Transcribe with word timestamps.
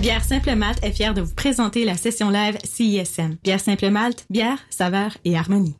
Bière 0.00 0.24
Simple 0.24 0.54
Malte 0.54 0.82
est 0.82 0.92
fière 0.92 1.14
de 1.14 1.22
vous 1.22 1.34
présenter 1.34 1.84
la 1.84 1.96
session 1.96 2.28
live 2.28 2.58
CISM. 2.64 3.36
Bière 3.42 3.60
Simple 3.60 3.88
Malte, 3.90 4.26
bière, 4.28 4.58
saveur 4.68 5.16
et 5.24 5.36
harmonie. 5.36 5.76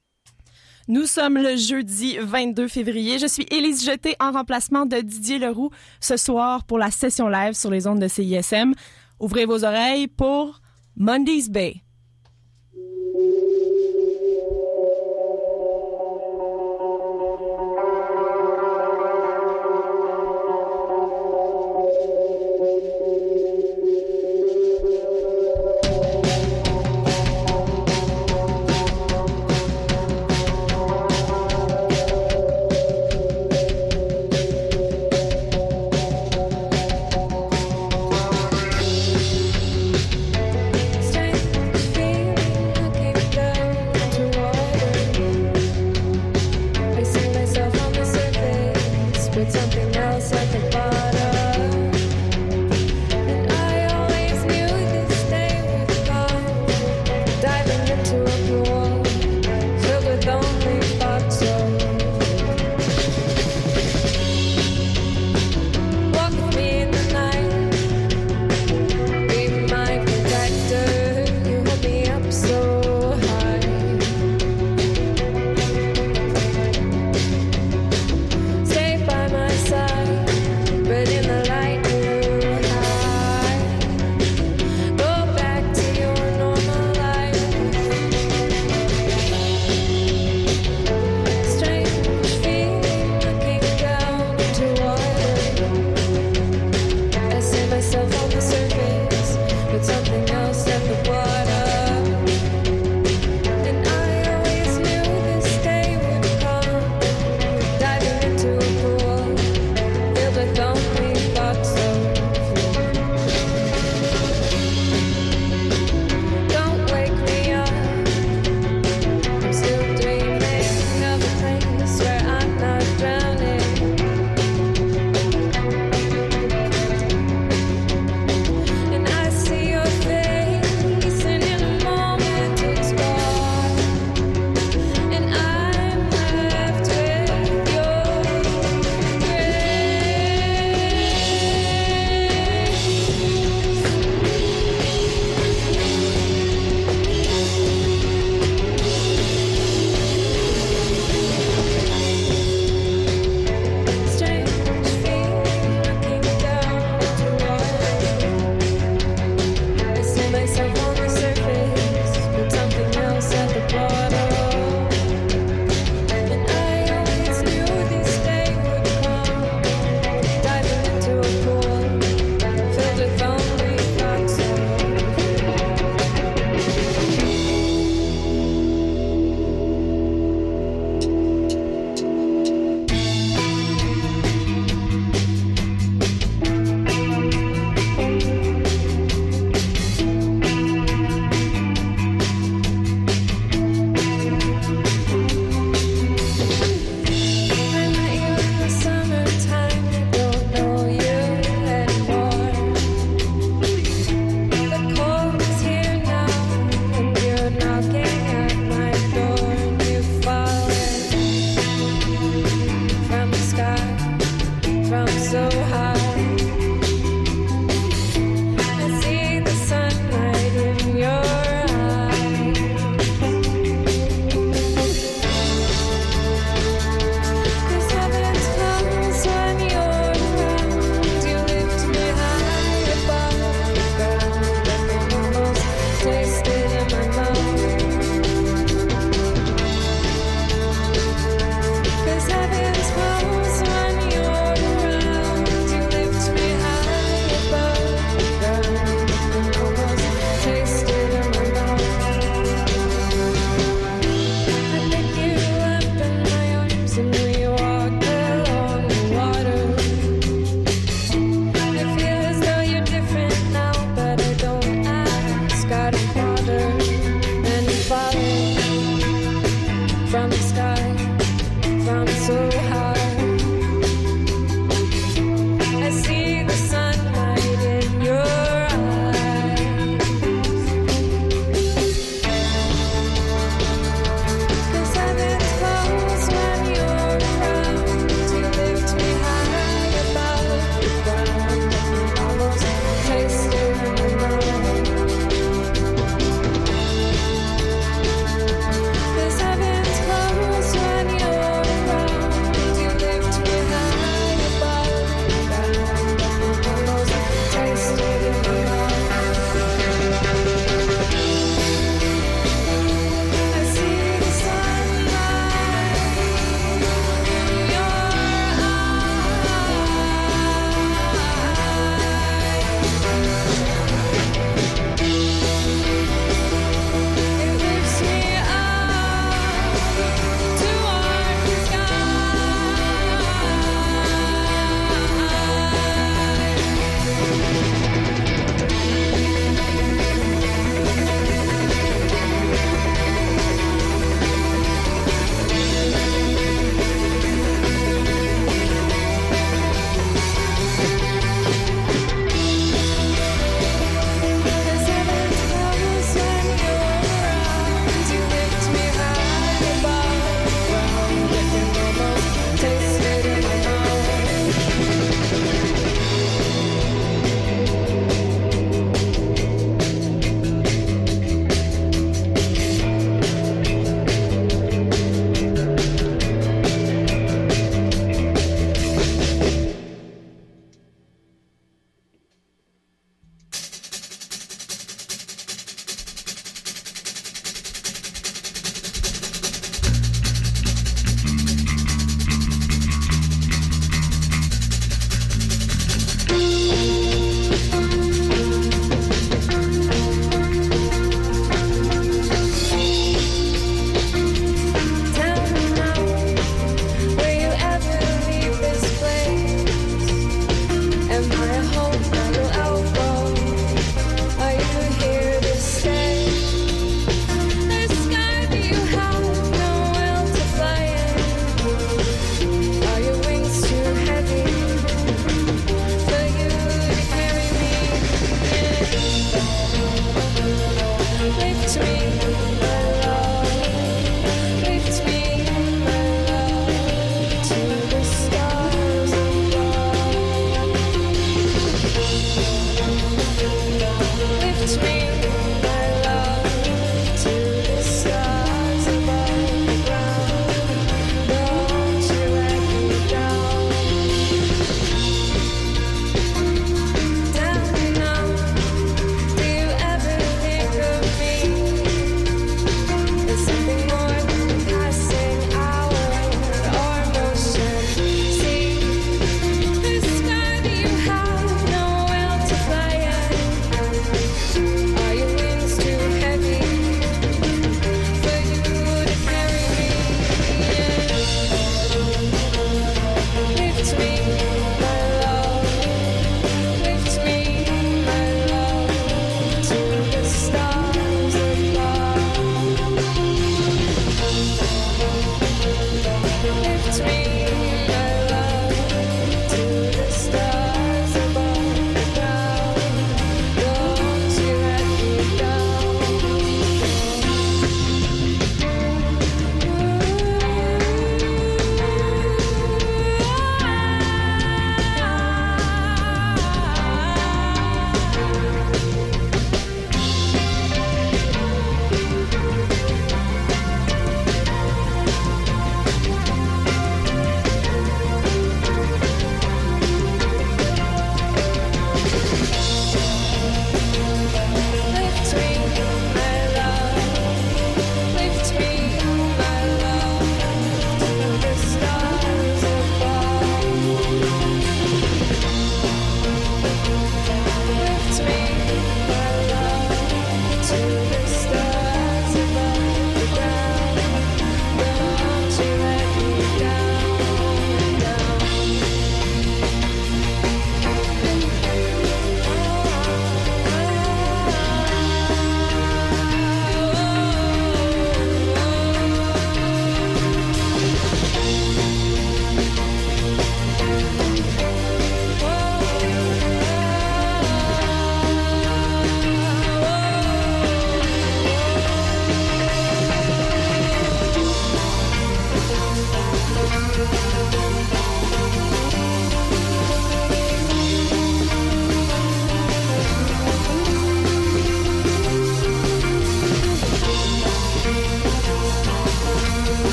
Nous 0.88 1.06
sommes 1.06 1.36
le 1.36 1.56
jeudi 1.56 2.16
22 2.18 2.68
février. 2.68 3.18
Je 3.18 3.26
suis 3.26 3.46
Élise 3.50 3.84
Jeté 3.84 4.16
en 4.20 4.32
remplacement 4.32 4.86
de 4.86 4.98
Didier 4.98 5.38
Leroux 5.38 5.70
ce 6.00 6.16
soir 6.16 6.64
pour 6.64 6.78
la 6.78 6.90
session 6.90 7.28
live 7.28 7.54
sur 7.54 7.70
les 7.70 7.86
ondes 7.86 8.00
de 8.00 8.08
CISM. 8.08 8.72
Ouvrez 9.20 9.46
vos 9.46 9.64
oreilles 9.64 10.08
pour 10.08 10.60
Monday's 10.96 11.50
Bay. 11.50 11.82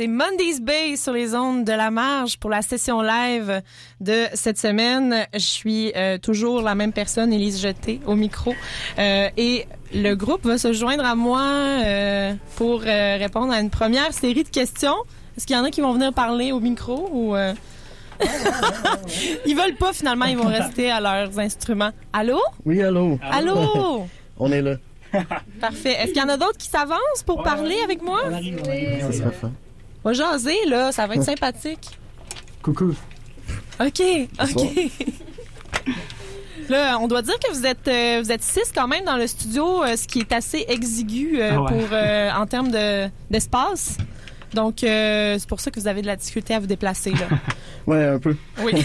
C'est 0.00 0.06
Monday's 0.06 0.62
Bay 0.62 0.96
sur 0.96 1.12
les 1.12 1.34
ondes 1.34 1.66
de 1.66 1.72
la 1.72 1.90
marge 1.90 2.38
pour 2.38 2.48
la 2.48 2.62
session 2.62 3.02
live 3.02 3.60
de 4.00 4.24
cette 4.32 4.56
semaine. 4.56 5.26
Je 5.34 5.38
suis 5.40 5.92
euh, 5.94 6.16
toujours 6.16 6.62
la 6.62 6.74
même 6.74 6.94
personne, 6.94 7.34
Élise 7.34 7.60
Jeté, 7.60 8.00
au 8.06 8.14
micro. 8.14 8.54
Euh, 8.98 9.28
et 9.36 9.66
le 9.92 10.14
groupe 10.14 10.46
va 10.46 10.56
se 10.56 10.72
joindre 10.72 11.04
à 11.04 11.14
moi 11.14 11.42
euh, 11.42 12.32
pour 12.56 12.80
euh, 12.86 13.16
répondre 13.18 13.52
à 13.52 13.60
une 13.60 13.68
première 13.68 14.14
série 14.14 14.42
de 14.42 14.48
questions. 14.48 14.96
Est-ce 15.36 15.46
qu'il 15.46 15.54
y 15.54 15.58
en 15.58 15.64
a 15.64 15.70
qui 15.70 15.82
vont 15.82 15.92
venir 15.92 16.14
parler 16.14 16.50
au 16.50 16.60
micro 16.60 17.10
ou... 17.12 17.36
euh, 17.36 17.52
ils 19.44 19.54
veulent 19.54 19.76
pas 19.76 19.92
finalement, 19.92 20.24
ils 20.24 20.38
vont 20.38 20.48
rester 20.48 20.90
à 20.90 21.00
leurs 21.00 21.38
instruments. 21.38 21.90
Allô? 22.14 22.40
Oui, 22.64 22.82
allô? 22.82 23.18
Allô? 23.30 24.06
On 24.38 24.50
est 24.50 24.62
là. 24.62 24.76
Parfait. 25.60 25.92
Est-ce 25.92 26.12
qu'il 26.12 26.22
y 26.22 26.24
en 26.24 26.30
a 26.30 26.38
d'autres 26.38 26.56
qui 26.56 26.68
s'avancent 26.68 27.22
pour 27.26 27.42
parler 27.42 27.76
avec 27.84 28.00
moi? 28.00 28.22
Ça 29.02 29.12
sera 29.12 29.30
fin. 29.30 29.52
On 30.04 30.10
va 30.10 30.12
jaser, 30.14 30.56
là. 30.66 30.92
Ça 30.92 31.06
va 31.06 31.14
être 31.14 31.24
sympathique. 31.24 31.98
Coucou. 32.62 32.94
OK, 33.80 34.02
OK. 34.42 34.90
Là, 36.68 36.98
on 37.00 37.08
doit 37.08 37.22
dire 37.22 37.38
que 37.40 37.52
vous 37.52 37.66
êtes 37.66 37.88
euh, 37.88 38.20
vous 38.22 38.30
êtes 38.30 38.42
six 38.44 38.70
quand 38.72 38.86
même 38.86 39.04
dans 39.04 39.16
le 39.16 39.26
studio, 39.26 39.82
euh, 39.82 39.96
ce 39.96 40.06
qui 40.06 40.20
est 40.20 40.32
assez 40.32 40.64
exigu 40.68 41.40
euh, 41.40 41.50
Ah 41.54 41.62
ouais. 41.62 41.68
pour 41.68 41.88
euh, 41.92 42.30
en 42.32 42.46
termes 42.46 42.70
de 42.70 43.08
d'espace. 43.28 43.96
Donc 44.54 44.82
euh, 44.84 45.36
c'est 45.38 45.48
pour 45.48 45.60
ça 45.60 45.70
que 45.70 45.78
vous 45.80 45.86
avez 45.88 46.02
de 46.02 46.06
la 46.06 46.16
difficulté 46.16 46.54
à 46.54 46.60
vous 46.60 46.66
déplacer 46.66 47.10
là. 47.12 47.26
Ouais, 47.86 48.04
un 48.04 48.18
peu. 48.18 48.36
Oui. 48.62 48.72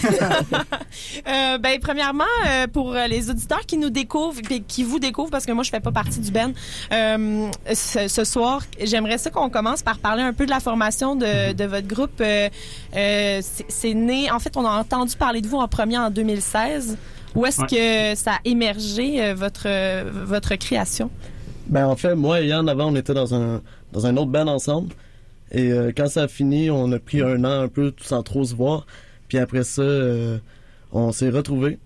Euh, 1.28 1.58
ben 1.58 1.78
premièrement 1.80 2.24
euh, 2.46 2.66
pour 2.66 2.94
euh, 2.94 3.06
les 3.06 3.28
auditeurs 3.30 3.60
qui 3.66 3.76
nous 3.76 3.90
découvrent 3.90 4.40
et 4.50 4.60
qui 4.60 4.82
vous 4.82 4.98
découvrent 4.98 5.30
parce 5.30 5.44
que 5.44 5.52
moi 5.52 5.62
je 5.62 5.70
fais 5.70 5.80
pas 5.80 5.92
partie 5.92 6.20
du 6.20 6.30
Ben 6.30 6.52
euh, 6.92 7.48
ce, 7.74 8.08
ce 8.08 8.24
soir 8.24 8.62
j'aimerais 8.82 9.18
ça 9.18 9.30
qu'on 9.30 9.50
commence 9.50 9.82
par 9.82 9.98
parler 9.98 10.22
un 10.22 10.32
peu 10.32 10.46
de 10.46 10.50
la 10.50 10.60
formation 10.60 11.14
de, 11.16 11.52
de 11.52 11.64
votre 11.64 11.86
groupe 11.86 12.20
euh, 12.20 12.48
euh, 12.96 13.40
c'est 13.68 13.94
né 13.94 14.30
en 14.30 14.38
fait 14.38 14.56
on 14.56 14.64
a 14.64 14.70
entendu 14.70 15.16
parler 15.16 15.40
de 15.42 15.48
vous 15.48 15.58
en 15.58 15.68
premier 15.68 15.98
en 15.98 16.10
2016 16.10 16.96
où 17.34 17.44
est-ce 17.44 17.60
Ouais. 17.60 17.66
que 18.14 18.18
ça 18.18 18.32
a 18.32 18.38
émergé 18.44 19.22
euh, 19.22 19.34
votre 19.34 19.68
votre 20.24 20.54
création? 20.56 21.10
Ben, 21.68 21.86
en 21.86 21.96
fait, 21.96 22.14
moi 22.14 22.40
et 22.40 22.46
Yann, 22.46 22.68
avant, 22.68 22.86
on 22.92 22.96
était 22.96 23.12
dans 23.12 23.34
un, 23.34 23.60
dans 23.92 24.06
un 24.06 24.16
autre 24.16 24.30
band 24.30 24.46
ensemble. 24.46 24.94
Et 25.52 25.72
euh, 25.72 25.92
quand 25.96 26.08
ça 26.08 26.24
a 26.24 26.28
fini, 26.28 26.70
on 26.70 26.90
a 26.92 26.98
pris 26.98 27.22
un 27.22 27.44
an 27.44 27.60
un 27.62 27.68
peu 27.68 27.92
sans 28.00 28.22
trop 28.22 28.44
se 28.44 28.54
voir. 28.54 28.86
Puis 29.28 29.38
après 29.38 29.64
ça, 29.64 29.82
euh, 29.82 30.38
on 30.92 31.12
s'est 31.12 31.30
retrouvés. 31.30 31.78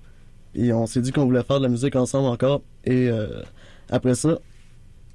Et 0.55 0.73
on 0.73 0.87
s'est 0.87 1.01
dit 1.01 1.13
qu'on 1.13 1.25
voulait 1.25 1.43
faire 1.43 1.59
de 1.59 1.65
la 1.65 1.69
musique 1.69 1.97
ensemble 1.97 2.29
encore. 2.29 2.63
Et 2.85 3.09
euh, 3.09 3.43
après 3.89 4.15
ça, 4.15 4.39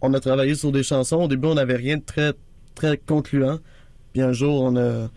on 0.02 0.14
a 0.14 0.20
travaillé 0.20 0.56
sur 0.56 0.72
des 0.72 0.84
chansons. 0.84 1.24
Au 1.24 1.28
début, 1.28 1.48
on 1.48 1.56
n'avait 1.56 1.76
rien 1.76 1.98
de 1.98 2.04
très, 2.04 2.34
très 2.76 2.98
concluant. 2.98 3.60
Puis 4.14 4.22
un 4.22 4.32
jour, 4.32 4.62
on 4.62 4.76
a, 4.78 5.10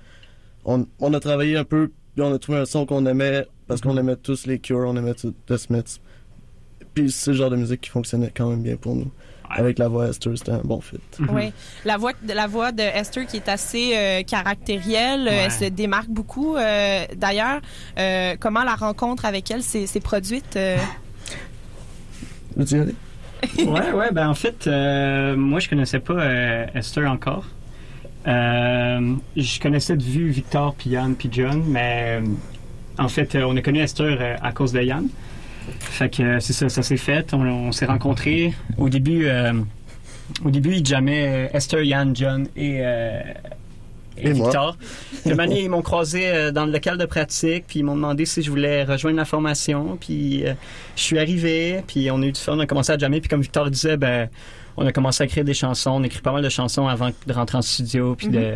on, 0.64 0.86
on 0.98 1.14
a 1.14 1.20
travaillé 1.20 1.56
un 1.56 1.64
peu. 1.64 1.90
Puis 2.14 2.24
on 2.24 2.32
a 2.32 2.38
trouvé 2.38 2.58
un 2.58 2.64
son 2.64 2.86
qu'on 2.86 3.06
aimait. 3.06 3.46
Parce 3.66 3.82
qu'on 3.82 3.96
aimait 3.98 4.16
tous 4.16 4.46
les 4.46 4.58
Cure, 4.58 4.88
on 4.88 4.96
aimait 4.96 5.14
tous 5.14 5.34
The 5.46 5.58
Smiths. 5.58 6.00
Puis 6.94 7.10
c'est 7.10 7.32
le 7.32 7.36
genre 7.36 7.50
de 7.50 7.56
musique 7.56 7.82
qui 7.82 7.90
fonctionnait 7.90 8.32
quand 8.34 8.48
même 8.48 8.62
bien 8.62 8.76
pour 8.76 8.96
nous. 8.96 9.10
Avec 9.50 9.78
la 9.78 9.88
voix 9.88 10.08
Esther, 10.08 10.32
c'était 10.36 10.52
un 10.52 10.60
bon 10.62 10.80
fit. 10.80 10.98
Mhm. 11.18 11.28
Oui, 11.32 11.52
la 11.84 11.96
voix, 11.96 12.12
la 12.26 12.46
voix 12.46 12.70
de 12.72 12.82
Esther 12.82 13.26
qui 13.26 13.36
est 13.36 13.48
assez 13.48 13.92
euh, 13.96 14.22
caractérielle, 14.22 15.26
euh, 15.26 15.30
Ouais. 15.30 15.42
elle 15.44 15.50
se 15.52 15.64
démarque 15.64 16.08
beaucoup. 16.08 16.56
euh, 16.56 17.04
D'ailleurs, 17.16 17.60
euh, 17.98 18.36
comment 18.38 18.62
la 18.64 18.74
rencontre 18.74 19.24
avec 19.24 19.50
elle 19.50 19.62
s'est 19.62 20.00
produite 20.00 20.56
euh? 20.56 20.76
Veux-tu 22.56 22.76
y 22.76 22.80
aller? 22.80 22.94
ouais, 23.58 23.92
ouais, 23.92 24.10
ben 24.12 24.28
en 24.28 24.34
fait, 24.34 24.66
euh, 24.66 25.36
moi 25.36 25.60
je 25.60 25.68
connaissais 25.68 26.00
pas 26.00 26.14
euh, 26.14 26.66
Esther 26.74 27.10
encore. 27.10 27.44
Euh, 28.26 29.14
je 29.36 29.60
connaissais 29.60 29.96
de 29.96 30.02
vue 30.02 30.28
Victor, 30.30 30.74
puis 30.74 30.90
Yann, 30.90 31.14
puis 31.14 31.28
John, 31.32 31.62
mais 31.66 32.20
euh, 32.20 32.26
en 32.98 33.08
fait, 33.08 33.34
euh, 33.36 33.44
on 33.48 33.56
a 33.56 33.62
connu 33.62 33.78
Esther 33.78 34.18
euh, 34.20 34.36
à 34.42 34.52
cause 34.52 34.72
de 34.72 34.82
Yann. 34.82 35.06
Fait 35.80 36.08
que 36.08 36.22
euh, 36.22 36.40
c'est 36.40 36.52
ça, 36.52 36.68
ça 36.68 36.82
s'est 36.82 36.96
fait. 36.96 37.32
On, 37.34 37.42
on 37.42 37.72
s'est 37.72 37.86
rencontrés. 37.86 38.54
Au 38.76 38.88
début, 38.88 39.26
euh, 39.26 39.52
au 40.44 40.50
début, 40.50 40.74
ils 40.74 40.84
jammaient 40.84 41.48
euh, 41.48 41.56
Esther, 41.56 41.82
Yann, 41.82 42.14
John 42.14 42.46
et, 42.56 42.78
euh, 42.80 43.20
et, 44.16 44.28
Et 44.28 44.34
moi. 44.34 44.48
Victor. 44.48 44.76
Une 45.26 45.40
année, 45.40 45.62
ils 45.62 45.70
m'ont 45.70 45.82
croisé 45.82 46.50
dans 46.52 46.66
le 46.66 46.72
local 46.72 46.98
de 46.98 47.06
pratique, 47.06 47.64
puis 47.66 47.80
ils 47.80 47.82
m'ont 47.82 47.96
demandé 47.96 48.26
si 48.26 48.42
je 48.42 48.50
voulais 48.50 48.84
rejoindre 48.84 49.16
la 49.16 49.24
formation. 49.24 49.96
Puis 50.00 50.46
euh, 50.46 50.54
je 50.96 51.02
suis 51.02 51.18
arrivé, 51.18 51.82
puis 51.86 52.10
on 52.10 52.22
a 52.22 52.26
eu 52.26 52.32
du 52.32 52.40
fun, 52.40 52.56
on 52.56 52.60
a 52.60 52.66
commencé 52.66 52.92
à 52.92 52.98
jammer. 52.98 53.20
Puis 53.20 53.28
comme 53.28 53.40
Victor 53.40 53.70
disait, 53.70 53.96
ben, 53.96 54.28
on 54.76 54.86
a 54.86 54.92
commencé 54.92 55.22
à 55.22 55.26
écrire 55.26 55.44
des 55.44 55.54
chansons. 55.54 55.92
On 55.92 56.02
écrit 56.02 56.20
pas 56.20 56.32
mal 56.32 56.42
de 56.42 56.48
chansons 56.48 56.86
avant 56.86 57.10
de 57.26 57.32
rentrer 57.32 57.58
en 57.58 57.62
studio, 57.62 58.14
puis 58.16 58.28
de 58.28 58.54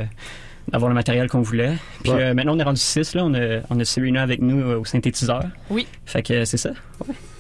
d'avoir 0.68 0.88
le 0.88 0.94
matériel 0.94 1.28
qu'on 1.28 1.42
voulait. 1.42 1.74
Puis 2.02 2.12
Ouais. 2.12 2.22
euh, 2.22 2.34
maintenant, 2.34 2.54
on 2.54 2.58
est 2.58 2.62
rendu 2.62 2.80
six, 2.80 3.14
là. 3.14 3.24
On 3.24 3.34
a, 3.34 3.60
on 3.70 3.78
a 3.80 3.84
Serena 3.84 4.22
avec 4.22 4.40
nous 4.40 4.60
euh, 4.60 4.78
au 4.78 4.84
synthétiseur. 4.84 5.44
Oui. 5.70 5.86
Fait 6.06 6.22
que 6.22 6.32
euh, 6.32 6.44
c'est 6.44 6.56
ça. 6.56 6.70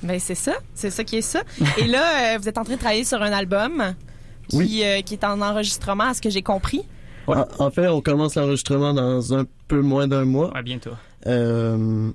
Ben 0.02 0.18
c'est 0.18 0.34
ça, 0.34 0.54
c'est 0.74 0.90
ça 0.90 1.04
qui 1.04 1.16
est 1.18 1.22
ça. 1.22 1.42
Et 1.78 1.84
là, 1.86 2.34
euh, 2.34 2.38
vous 2.38 2.48
êtes 2.48 2.58
en 2.58 2.64
train 2.64 2.74
de 2.74 2.78
travailler 2.80 3.04
sur 3.04 3.22
un 3.22 3.32
album 3.32 3.94
qui, 4.48 4.56
Oui. 4.56 4.82
euh, 4.84 5.00
qui 5.02 5.14
est 5.14 5.24
en 5.24 5.40
enregistrement, 5.40 6.04
à 6.04 6.14
ce 6.14 6.20
que 6.20 6.30
j'ai 6.30 6.42
compris. 6.42 6.82
Ouais. 7.28 7.36
En, 7.58 7.66
en 7.66 7.70
fait, 7.70 7.86
on 7.86 8.00
commence 8.00 8.34
l'enregistrement 8.34 8.92
dans 8.92 9.32
un 9.34 9.44
peu 9.68 9.80
moins 9.80 10.08
d'un 10.08 10.24
mois. 10.24 10.52
Ouais, 10.52 10.62
bientôt. 10.62 10.90
Euh, 11.28 12.10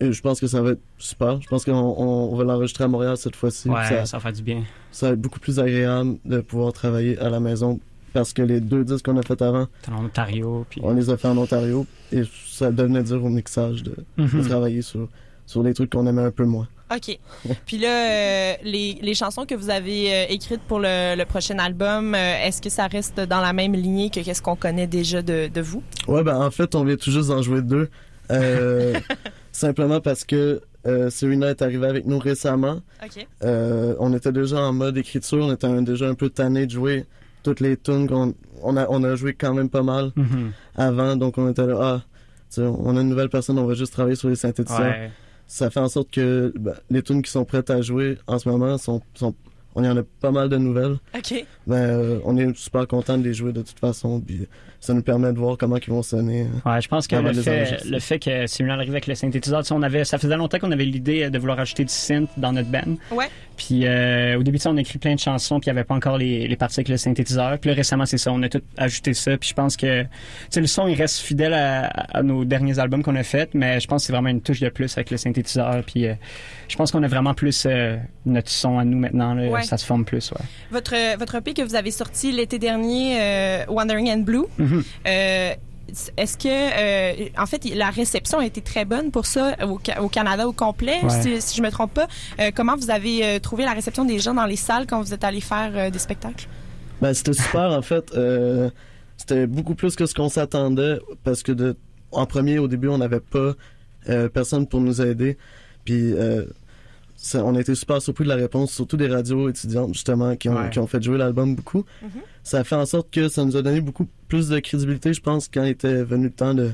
et 0.00 0.10
je 0.12 0.20
pense 0.20 0.40
que 0.40 0.48
ça 0.48 0.60
va 0.60 0.72
être 0.72 0.80
super. 0.98 1.40
Je 1.40 1.46
pense 1.46 1.64
qu'on 1.64 1.72
on- 1.72 2.32
on 2.32 2.34
va 2.34 2.42
l'enregistrer 2.42 2.82
à 2.82 2.88
Montréal 2.88 3.16
cette 3.16 3.36
fois-ci. 3.36 3.68
Ouais, 3.70 3.84
Ça, 3.88 4.04
ça 4.04 4.16
va 4.16 4.20
faire 4.20 4.32
du 4.32 4.42
bien. 4.42 4.64
ça 4.90 5.06
va 5.06 5.12
être 5.12 5.20
beaucoup 5.20 5.38
plus 5.38 5.60
agréable 5.60 6.16
de 6.24 6.40
pouvoir 6.40 6.72
travailler 6.72 7.16
à 7.20 7.30
la 7.30 7.38
maison 7.38 7.78
parce 8.12 8.32
que 8.32 8.42
les 8.42 8.60
deux 8.60 8.84
disques 8.84 9.04
qu'on 9.06 9.16
a 9.16 9.22
fait 9.22 9.40
avant, 9.42 9.66
en 9.90 10.04
Ontario, 10.04 10.66
puis... 10.68 10.80
on 10.84 10.92
les 10.94 11.10
a 11.10 11.16
fait 11.16 11.28
en 11.28 11.36
Ontario 11.38 11.86
et 12.12 12.22
ça 12.48 12.70
devenait 12.70 13.02
dur 13.02 13.24
au 13.24 13.28
mixage 13.28 13.82
de, 13.82 13.94
de 14.18 14.22
Mhm. 14.22 14.46
travailler 14.48 14.82
sur, 14.82 15.08
sur 15.46 15.62
des 15.62 15.74
trucs 15.74 15.90
qu'on 15.90 16.06
aimait 16.06 16.22
un 16.22 16.30
peu 16.30 16.44
moins. 16.44 16.68
OK. 16.94 17.18
Puis 17.66 17.78
là, 17.78 17.88
euh, 17.88 18.54
les, 18.64 18.98
les 19.00 19.14
chansons 19.14 19.46
que 19.46 19.54
vous 19.54 19.70
avez 19.70 20.12
euh, 20.12 20.24
écrites 20.28 20.60
pour 20.68 20.78
le, 20.78 21.16
le 21.16 21.24
prochain 21.24 21.58
album, 21.58 22.14
euh, 22.14 22.44
est-ce 22.44 22.60
que 22.60 22.68
ça 22.68 22.86
reste 22.86 23.18
dans 23.20 23.40
la 23.40 23.52
même 23.54 23.72
lignée 23.72 24.10
que 24.10 24.20
qu'est-ce 24.20 24.42
qu'on 24.42 24.56
connaît 24.56 24.86
déjà 24.86 25.22
de, 25.22 25.48
de 25.48 25.60
vous? 25.62 25.82
Ouais, 26.06 26.22
ben 26.22 26.38
en 26.38 26.50
fait, 26.50 26.74
on 26.74 26.84
vient 26.84 26.96
tout 26.96 27.10
juste 27.10 27.28
d'en 27.28 27.40
jouer 27.40 27.62
deux. 27.62 27.88
Euh, 28.30 28.94
simplement 29.52 30.00
parce 30.00 30.24
que 30.24 30.60
euh, 30.86 31.10
Serena 31.10 31.48
est 31.50 31.62
arrivée 31.62 31.86
avec 31.86 32.06
nous 32.06 32.18
récemment. 32.18 32.80
OK. 33.04 33.26
Euh, 33.44 33.94
on 33.98 34.12
était 34.14 34.32
déjà 34.32 34.60
en 34.60 34.72
mode 34.72 34.96
écriture, 34.98 35.44
on 35.46 35.52
était 35.52 35.82
déjà 35.82 36.08
un 36.08 36.14
peu 36.14 36.28
tanné 36.28 36.66
de 36.66 36.72
jouer 36.72 37.06
toutes 37.42 37.60
les 37.60 37.76
tunes 37.76 38.08
qu'on 38.08 38.34
on 38.62 38.76
a, 38.76 38.86
on 38.88 39.02
a 39.04 39.14
joué 39.16 39.34
quand 39.34 39.54
même 39.54 39.68
pas 39.68 39.82
mal 39.82 40.12
Mhm. 40.16 40.52
avant, 40.76 41.16
donc 41.16 41.38
on 41.38 41.48
était 41.50 41.66
là, 41.66 41.76
ah, 41.80 42.02
on 42.58 42.96
a 42.96 43.00
une 43.00 43.08
nouvelle 43.08 43.28
personne, 43.30 43.58
on 43.58 43.66
va 43.66 43.74
juste 43.74 43.92
travailler 43.92 44.16
sur 44.16 44.28
les 44.28 44.36
synthétiseurs. 44.36 44.80
Ouais. 44.80 45.10
Ça 45.46 45.68
fait 45.70 45.80
en 45.80 45.88
sorte 45.88 46.10
que 46.10 46.52
ben, 46.58 46.74
les 46.90 47.02
tunes 47.02 47.22
qui 47.22 47.30
sont 47.30 47.44
prêtes 47.44 47.70
à 47.70 47.80
jouer 47.82 48.18
en 48.26 48.38
ce 48.38 48.48
moment 48.48 48.78
sont, 48.78 49.00
sont 49.14 49.34
on 49.74 49.82
y 49.82 49.88
en 49.88 49.96
a 49.96 50.02
pas 50.20 50.30
mal 50.30 50.48
de 50.50 50.56
nouvelles. 50.58 50.98
OK. 51.16 51.44
Ben, 51.66 51.76
euh, 51.76 52.18
on 52.24 52.36
est 52.36 52.54
super 52.56 52.86
content 52.86 53.16
de 53.18 53.24
les 53.24 53.34
jouer 53.34 53.52
de 53.52 53.62
toute 53.62 53.78
façon, 53.78 54.20
puis 54.20 54.46
ça 54.82 54.94
nous 54.94 55.02
permet 55.02 55.32
de 55.32 55.38
voir 55.38 55.56
comment 55.56 55.76
ils 55.76 55.90
vont 55.92 56.02
sonner. 56.02 56.48
Ouais, 56.66 56.80
je 56.80 56.88
pense 56.88 57.06
que 57.06 57.14
le 57.14 57.32
fait, 57.34 57.84
le 57.84 58.00
fait 58.00 58.18
que 58.18 58.48
Serena 58.48 58.74
arrive 58.74 58.90
avec 58.90 59.06
le 59.06 59.14
synthétiseur, 59.14 59.62
on 59.70 59.80
avait, 59.80 60.04
ça 60.04 60.18
faisait 60.18 60.36
longtemps 60.36 60.58
qu'on 60.58 60.72
avait 60.72 60.84
l'idée 60.84 61.30
de 61.30 61.38
vouloir 61.38 61.60
ajouter 61.60 61.84
du 61.84 61.92
synth 61.92 62.28
dans 62.36 62.52
notre 62.52 62.68
band. 62.68 62.96
Ouais. 63.12 63.28
Puis 63.56 63.86
euh, 63.86 64.38
au 64.40 64.42
début, 64.42 64.58
on 64.64 64.76
a 64.76 64.80
écrit 64.80 64.98
plein 64.98 65.14
de 65.14 65.20
chansons, 65.20 65.60
puis 65.60 65.70
il 65.70 65.72
n'y 65.72 65.78
avait 65.78 65.84
pas 65.86 65.94
encore 65.94 66.18
les, 66.18 66.48
les 66.48 66.56
parties 66.56 66.80
avec 66.80 66.88
le 66.88 66.96
synthétiseur. 66.96 67.58
Puis 67.60 67.70
là, 67.70 67.76
récemment, 67.76 68.06
c'est 68.06 68.18
ça, 68.18 68.32
on 68.32 68.42
a 68.42 68.48
tout 68.48 68.62
ajouté 68.76 69.14
ça. 69.14 69.36
Puis 69.36 69.50
je 69.50 69.54
pense 69.54 69.76
que, 69.76 70.04
le 70.56 70.66
son, 70.66 70.88
il 70.88 70.94
reste 70.96 71.18
fidèle 71.18 71.54
à, 71.54 71.86
à 71.86 72.22
nos 72.24 72.44
derniers 72.44 72.80
albums 72.80 73.04
qu'on 73.04 73.14
a 73.14 73.22
faits, 73.22 73.50
mais 73.54 73.78
je 73.78 73.86
pense 73.86 74.02
que 74.02 74.06
c'est 74.06 74.12
vraiment 74.12 74.30
une 74.30 74.40
touche 74.40 74.58
de 74.58 74.68
plus 74.68 74.92
avec 74.98 75.12
le 75.12 75.16
synthétiseur. 75.16 75.84
Puis 75.86 76.08
euh, 76.08 76.14
je 76.66 76.76
pense 76.76 76.90
qu'on 76.90 77.02
a 77.04 77.08
vraiment 77.08 77.34
plus 77.34 77.66
euh, 77.66 77.96
notre 78.26 78.50
son 78.50 78.78
à 78.78 78.84
nous 78.84 78.98
maintenant. 78.98 79.34
là. 79.34 79.48
Ouais. 79.48 79.62
Ça 79.62 79.76
se 79.76 79.86
forme 79.86 80.04
plus, 80.04 80.32
ouais. 80.32 80.44
Votre, 80.72 81.18
votre 81.18 81.36
EP 81.36 81.54
que 81.54 81.62
vous 81.62 81.74
avez 81.76 81.90
sorti 81.92 82.32
l'été 82.32 82.58
dernier, 82.58 83.20
euh, 83.20 83.64
Wandering 83.68 84.10
and 84.10 84.20
Blue, 84.20 84.46
Euh, 85.06 85.52
est-ce 86.16 86.36
que, 86.38 86.48
euh, 86.48 87.28
en 87.36 87.44
fait, 87.46 87.64
la 87.74 87.90
réception 87.90 88.38
a 88.38 88.46
été 88.46 88.60
très 88.62 88.84
bonne 88.84 89.10
pour 89.10 89.26
ça 89.26 89.54
au, 89.66 89.78
Ca- 89.84 90.00
au 90.02 90.08
Canada 90.08 90.46
au 90.48 90.52
complet, 90.52 90.98
Ouais. 91.02 91.22
si, 91.22 91.42
si 91.42 91.56
je 91.56 91.62
me 91.62 91.70
trompe 91.70 91.92
pas? 91.92 92.06
Euh, 92.40 92.50
comment 92.54 92.76
vous 92.76 92.90
avez 92.90 93.24
euh, 93.24 93.38
trouvé 93.40 93.64
la 93.64 93.72
réception 93.72 94.04
des 94.04 94.18
gens 94.18 94.32
dans 94.34 94.46
les 94.46 94.56
salles 94.56 94.86
quand 94.86 95.02
vous 95.02 95.12
êtes 95.12 95.24
allé 95.24 95.40
faire 95.40 95.72
euh, 95.74 95.90
des 95.90 95.98
spectacles? 95.98 96.46
Ben, 97.02 97.12
c'était 97.12 97.32
super, 97.34 97.70
en 97.72 97.82
fait. 97.82 98.12
Euh, 98.14 98.70
c'était 99.18 99.46
beaucoup 99.46 99.74
plus 99.74 99.94
que 99.96 100.06
ce 100.06 100.14
qu'on 100.14 100.28
s'attendait 100.30 100.98
parce 101.24 101.42
que 101.42 101.52
de, 101.52 101.76
en 102.12 102.26
premier, 102.26 102.58
au 102.58 102.68
début, 102.68 102.88
on 102.88 102.98
n'avait 102.98 103.20
pas 103.20 103.52
euh, 104.08 104.28
personne 104.28 104.66
pour 104.66 104.80
nous 104.80 105.02
aider. 105.02 105.36
Puis, 105.84 106.12
euh, 106.14 106.44
ça- 107.22 107.44
on 107.44 107.54
a 107.54 107.60
été 107.60 107.74
super 107.74 108.00
surpris 108.02 108.24
de 108.24 108.28
la 108.28 108.34
réponse, 108.36 108.72
surtout 108.72 108.96
des 108.96 109.06
radios 109.08 109.48
étudiantes, 109.48 109.94
justement, 109.94 110.34
qui 110.36 110.48
ont, 110.48 110.56
Ouais. 110.56 110.70
qui 110.70 110.78
ont 110.78 110.86
fait 110.86 111.02
jouer 111.02 111.18
l'album 111.18 111.54
beaucoup. 111.54 111.84
Mhm. 112.02 112.10
Ça 112.42 112.58
a 112.60 112.64
fait 112.64 112.74
en 112.76 112.86
sorte 112.86 113.10
que 113.10 113.28
ça 113.28 113.44
nous 113.44 113.56
a 113.56 113.62
donné 113.62 113.80
beaucoup 113.80 114.06
plus 114.28 114.48
de 114.48 114.58
crédibilité, 114.58 115.12
je 115.14 115.20
pense, 115.20 115.48
quand 115.48 115.62
il 115.62 115.70
était 115.70 116.02
venu 116.02 116.24
le 116.24 116.30
temps 116.32 116.54
de 116.54 116.70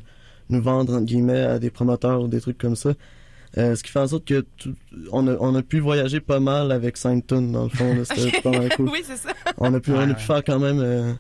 nous 0.49 0.63
vendre, 0.63 0.95
entre 0.95 1.05
guillemets, 1.05 1.43
à 1.43 1.59
des 1.59 1.71
promoteurs 1.71 2.23
ou 2.23 2.29
des 2.29 2.41
trucs 2.41 2.59
comme 2.59 2.77
ça. 2.77 2.95
Euh, 3.57 3.75
ce 3.75 3.83
qui 3.83 3.91
fait 3.91 3.99
en 3.99 4.07
sorte 4.07 4.25
que 4.27 4.45
tout- 4.59 4.75
on, 5.13 5.27
a, 5.27 5.37
on 5.41 5.55
a 5.55 5.63
pu 5.63 5.81
voyager 5.81 6.21
pas 6.21 6.39
mal 6.41 6.71
avec 6.73 6.97
5 6.97 7.27
tonnes, 7.27 7.53
dans 7.53 7.65
le 7.65 7.71
fond. 7.71 7.97
C'était 8.05 8.41
pas 8.43 8.51
mal 8.51 8.69
cool 8.77 8.89
oui, 8.93 9.01
c'est 9.05 9.17
ça. 9.17 9.31
on 9.57 9.73
a 9.73 9.81
pu, 9.81 9.91
Ouais, 9.91 9.99
on 9.99 10.01
a 10.03 10.07
ouais. 10.09 10.15
pu 10.15 10.23
faire 10.23 10.45
quand 10.45 10.59
même 10.59 10.81
euh, 10.81 11.13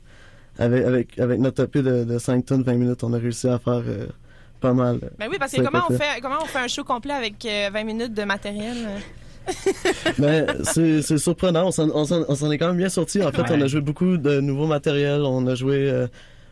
avec, 0.58 0.84
avec, 0.84 1.18
avec 1.18 1.40
notre 1.40 1.62
EP 1.64 1.82
de, 1.82 2.04
de 2.04 2.18
5 2.18 2.44
tonnes, 2.46 2.62
20 2.62 2.74
minutes, 2.74 3.02
on 3.04 3.12
a 3.14 3.18
réussi 3.18 3.48
à 3.48 3.58
faire 3.58 3.82
euh, 3.86 4.06
pas 4.60 4.72
mal. 4.74 4.98
Ben 5.18 5.28
oui, 5.30 5.36
parce 5.38 5.52
que 5.52 5.60
comment 5.62 5.82
on, 5.88 5.92
fait, 5.96 6.20
comment 6.22 6.38
on 6.42 6.46
fait 6.46 6.58
un 6.58 6.68
show 6.68 6.84
complet 6.84 7.14
avec 7.14 7.44
euh, 7.46 7.70
20 7.72 7.84
minutes 7.84 8.14
de 8.14 8.24
matériel? 8.24 8.76
euh? 8.86 8.98
Mais 10.18 10.46
c'est 10.64 11.02
c'est 11.02 11.18
surprenant, 11.18 11.68
on 11.68 11.70
s'en- 11.70 11.90
on 11.94 12.04
s'en 12.04 12.22
on 12.28 12.34
s'en 12.34 12.50
est 12.50 12.58
quand 12.58 12.68
même 12.68 12.76
bien 12.76 12.88
sorti. 12.88 13.22
En 13.22 13.30
fait, 13.32 13.42
Ouais. 13.42 13.48
on 13.52 13.60
a 13.62 13.66
joué 13.66 13.80
beaucoup 13.80 14.16
de 14.16 14.40
nouveaux 14.40 14.66
matériels, 14.66 15.22
on 15.22 15.46
a 15.46 15.54
joué, 15.54 15.88
euh, 15.90 16.06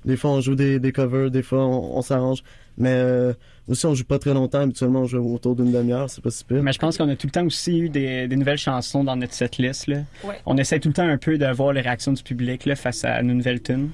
des 0.05 0.17
fois 0.17 0.31
on 0.31 0.41
joue 0.41 0.55
des, 0.55 0.79
des 0.79 0.93
covers, 0.93 1.31
des 1.31 1.43
fois 1.43 1.65
on, 1.67 1.97
on 1.99 2.03
s'arrange. 2.03 2.43
Mais 2.79 2.93
euh, 2.93 3.33
aussi 3.69 3.87
on 3.87 3.95
joue 3.95 4.05
pas 4.05 4.19
très 4.19 4.35
longtemps, 4.35 4.61
habituellement 4.61 5.01
on 5.01 5.07
joue 5.07 5.35
autour 5.35 5.57
d'une 5.57 5.73
demi-heure, 5.73 6.09
c'est 6.11 6.23
pas 6.23 6.31
si 6.31 6.45
pire. 6.45 6.63
Mais 6.63 6.73
je 6.73 6.79
pense 6.79 6.97
qu'on 6.99 7.09
a 7.09 7.17
tout 7.17 7.27
le 7.27 7.33
temps 7.33 7.45
aussi 7.47 7.79
eu 7.81 7.89
des, 7.89 8.29
des 8.29 8.37
nouvelles 8.37 8.59
chansons 8.59 9.03
dans 9.05 9.17
notre 9.17 9.33
setlist. 9.35 9.87
Là. 9.89 9.99
Ouais. 10.25 10.37
On 10.47 10.57
essaie 10.57 10.79
tout 10.81 10.89
le 10.89 10.95
temps 10.95 11.09
un 11.09 11.19
peu 11.19 11.37
de 11.39 11.47
voir 11.53 11.73
les 11.73 11.81
réactions 11.83 12.13
du 12.13 12.23
public 12.23 12.65
là, 12.67 12.77
face 12.77 13.05
à 13.05 13.23
nos 13.23 13.35
nouvelles 13.35 13.63
tunes. 13.63 13.91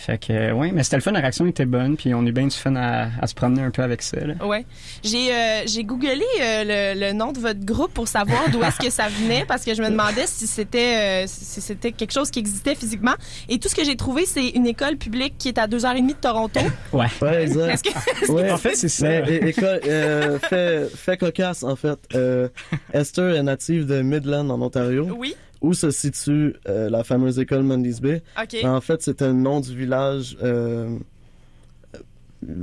Fait 0.00 0.18
que, 0.18 0.32
euh, 0.32 0.52
ouais, 0.52 0.70
mais 0.72 0.82
c'était 0.82 0.96
le 0.96 1.02
fun, 1.02 1.10
la 1.12 1.20
réaction 1.20 1.44
était 1.46 1.66
bonne, 1.66 1.96
puis 1.96 2.14
on 2.14 2.24
est 2.24 2.32
bien 2.32 2.46
du 2.46 2.56
fun 2.56 2.74
à, 2.76 3.08
à 3.20 3.26
se 3.26 3.34
promener 3.34 3.60
un 3.62 3.70
peu 3.70 3.82
avec 3.82 4.00
ça. 4.00 4.16
Là. 4.18 4.34
Ouais. 4.46 4.64
J'ai 5.04 5.30
euh, 5.32 5.62
j'ai 5.66 5.84
googlé 5.84 6.10
euh, 6.40 6.94
le, 6.94 7.00
le 7.08 7.12
nom 7.12 7.32
de 7.32 7.38
votre 7.38 7.60
groupe 7.64 7.92
pour 7.92 8.08
savoir 8.08 8.48
d'où 8.50 8.62
est-ce 8.62 8.78
que 8.78 8.88
ça 8.90 9.08
venait 9.08 9.44
parce 9.46 9.62
que 9.64 9.74
je 9.74 9.82
me 9.82 9.90
demandais 9.90 10.26
si 10.26 10.46
c'était 10.46 11.24
euh, 11.24 11.24
si 11.26 11.60
c'était 11.60 11.92
quelque 11.92 12.12
chose 12.12 12.30
qui 12.30 12.38
existait 12.38 12.74
physiquement 12.74 13.14
et 13.50 13.58
tout 13.58 13.68
ce 13.68 13.74
que 13.74 13.84
j'ai 13.84 13.96
trouvé 13.96 14.24
c'est 14.24 14.48
une 14.48 14.66
école 14.66 14.96
publique 14.96 15.34
qui 15.38 15.48
est 15.48 15.58
à 15.58 15.66
deux 15.66 15.84
heures 15.84 15.96
et 15.96 16.00
demie 16.00 16.14
de 16.14 16.18
Toronto. 16.18 16.60
Ouais. 16.92 17.06
Ouais, 17.20 17.42
exact. 17.42 17.84
Que 17.84 18.32
Ouais. 18.32 18.50
En 18.50 18.56
fait, 18.56 18.74
c'est 18.74 18.88
ça. 18.88 19.06
Mais 19.06 19.18
é- 19.36 19.48
école, 19.50 19.80
euh, 19.86 20.38
fait, 20.38 20.88
fait 20.96 21.16
cocasse, 21.16 21.62
en 21.62 21.76
fait. 21.76 21.98
Euh, 22.14 22.48
Esther 22.92 23.34
est 23.36 23.42
native 23.42 23.86
de 23.86 24.00
Midland, 24.02 24.48
en 24.50 24.60
Ontario, 24.62 25.08
oui, 25.16 25.34
où 25.60 25.74
se 25.74 25.90
situe 25.90 26.54
euh, 26.68 26.88
la 26.90 27.04
fameuse 27.04 27.38
école 27.38 27.62
Mundy's 27.62 28.00
Bay? 28.00 28.22
Mais 28.52 28.66
en 28.68 28.80
fait, 28.80 29.02
c'était 29.02 29.26
le 29.26 29.34
nom 29.34 29.60
du 29.60 29.76
village 29.76 30.36
euh, 30.42 30.96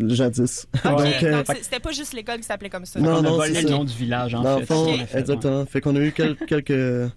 jadis. 0.08 0.68
Donc, 0.84 1.00
euh, 1.24 1.44
c'était 1.62 1.80
pas 1.80 1.92
juste 1.92 2.14
l'école 2.14 2.38
qui 2.38 2.44
s'appelait 2.44 2.70
comme 2.70 2.86
ça. 2.86 3.00
Non, 3.00 3.22
non, 3.22 3.36
volé 3.38 3.54
c'est 3.54 3.62
le 3.64 3.70
nom 3.70 3.84
du 3.84 3.94
village, 3.94 4.34
en 4.34 4.42
dans 4.42 4.60
fait. 4.60 4.66
fond, 4.66 4.94
exactement. 5.16 5.66
Fait 5.66 5.82
qu'on 5.82 5.96
a 5.96 6.00
eu 6.00 6.12
quel- 6.12 6.36
quelques... 6.48 7.12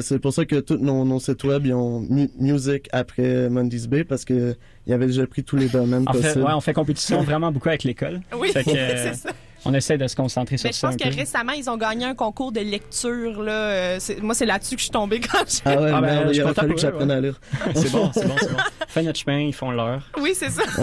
c'est 0.00 0.18
pour 0.18 0.32
ça 0.32 0.44
que 0.44 0.56
tous 0.60 0.76
nos, 0.76 1.04
nos 1.04 1.18
sites 1.20 1.42
web, 1.44 1.64
ils 1.66 1.72
ont 1.74 2.00
mu- 2.00 2.30
music 2.38 2.88
après 2.92 3.48
Mundy's 3.48 3.86
Bay, 3.86 4.04
parce 4.04 4.24
que 4.24 4.54
il 4.86 4.92
avait 4.92 5.06
déjà 5.06 5.26
pris 5.26 5.42
tous 5.44 5.56
les 5.56 5.68
domaines 5.68 6.04
En 6.06 6.12
fait, 6.12 6.20
possibles. 6.22 6.44
ouais, 6.44 6.52
on 6.52 6.60
fait 6.60 6.72
compétition 6.74 7.22
vraiment 7.22 7.50
beaucoup 7.52 7.68
avec 7.68 7.84
l'école. 7.84 8.20
Oui, 8.38 8.50
c'est 8.52 9.14
ça. 9.14 9.30
On 9.66 9.74
essaie 9.74 9.98
de 9.98 10.06
se 10.06 10.16
concentrer 10.16 10.56
sur 10.56 10.68
Mais 10.68 10.72
je 10.72 10.78
ça 10.78 10.86
pense 10.88 10.94
un 10.94 10.98
que 10.98 11.08
peu. 11.12 11.14
récemment, 11.20 11.52
ils 11.52 11.68
ont 11.68 11.76
gagné 11.76 12.06
un 12.06 12.14
concours 12.14 12.50
de 12.50 12.60
lecture. 12.60 13.42
Là. 13.42 13.52
Euh, 13.52 13.98
moi, 14.22 14.34
c'est 14.34 14.46
là-dessus 14.46 14.74
que 14.76 14.80
je 14.80 14.84
suis 14.84 14.90
tombée 14.90 15.20
quand 15.20 15.44
j'ai... 15.46 15.60
Ah 15.66 15.80
ouais, 15.80 15.90
Ah 15.94 16.00
ben, 16.00 16.06
merde, 16.06 16.22
je 16.28 16.32
suis 16.32 16.38
il 16.38 16.42
aurait 16.44 16.54
fallu 16.54 16.74
que 16.74 16.80
j'apprenne 16.80 17.10
à 17.10 17.20
lire. 17.20 17.38
C'est 17.74 17.92
bon, 17.92 18.10
c'est 18.14 18.26
bon, 18.26 18.34
c'est 18.40 18.50
bon. 18.50 18.56
Fait 18.88 19.02
notre 19.02 19.18
chemin, 19.18 19.38
ils 19.40 19.52
font 19.54 19.70
leur. 19.70 20.00
Oui, 20.20 20.32
c'est 20.34 20.48
ça. 20.50 20.62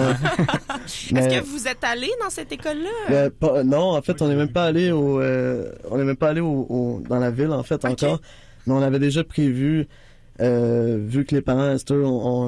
Mais- 1.11 1.19
Est-ce 1.21 1.39
que 1.39 1.45
vous 1.45 1.67
êtes 1.67 1.83
allé 1.83 2.09
dans 2.23 2.29
cette 2.29 2.51
école-là? 2.51 2.89
Euh, 3.11 3.29
pas- 3.29 3.63
non, 3.63 3.95
en 3.97 4.01
fait, 4.01 4.21
on 4.21 4.27
n'est 4.27 4.35
même 4.35 4.51
pas 4.51 4.65
allé 4.65 4.91
au, 4.91 5.19
euh, 5.21 5.71
on 5.89 5.97
n'est 5.97 6.03
même 6.05 6.15
pas 6.15 6.29
allé 6.29 6.41
au, 6.41 6.65
au- 6.69 7.03
dans 7.09 7.19
la 7.19 7.31
ville 7.31 7.51
en 7.51 7.63
fait 7.63 7.83
encore, 7.85 8.21
mais 8.65 8.73
on 8.73 8.81
avait 8.81 8.99
déjà 8.99 9.23
prévu, 9.23 9.87
euh, 10.39 10.97
vu 11.01 11.25
que 11.25 11.35
les 11.35 11.41
parents 11.41 11.71
Esther 11.71 11.97
ont, 11.97 12.45
ont 12.45 12.47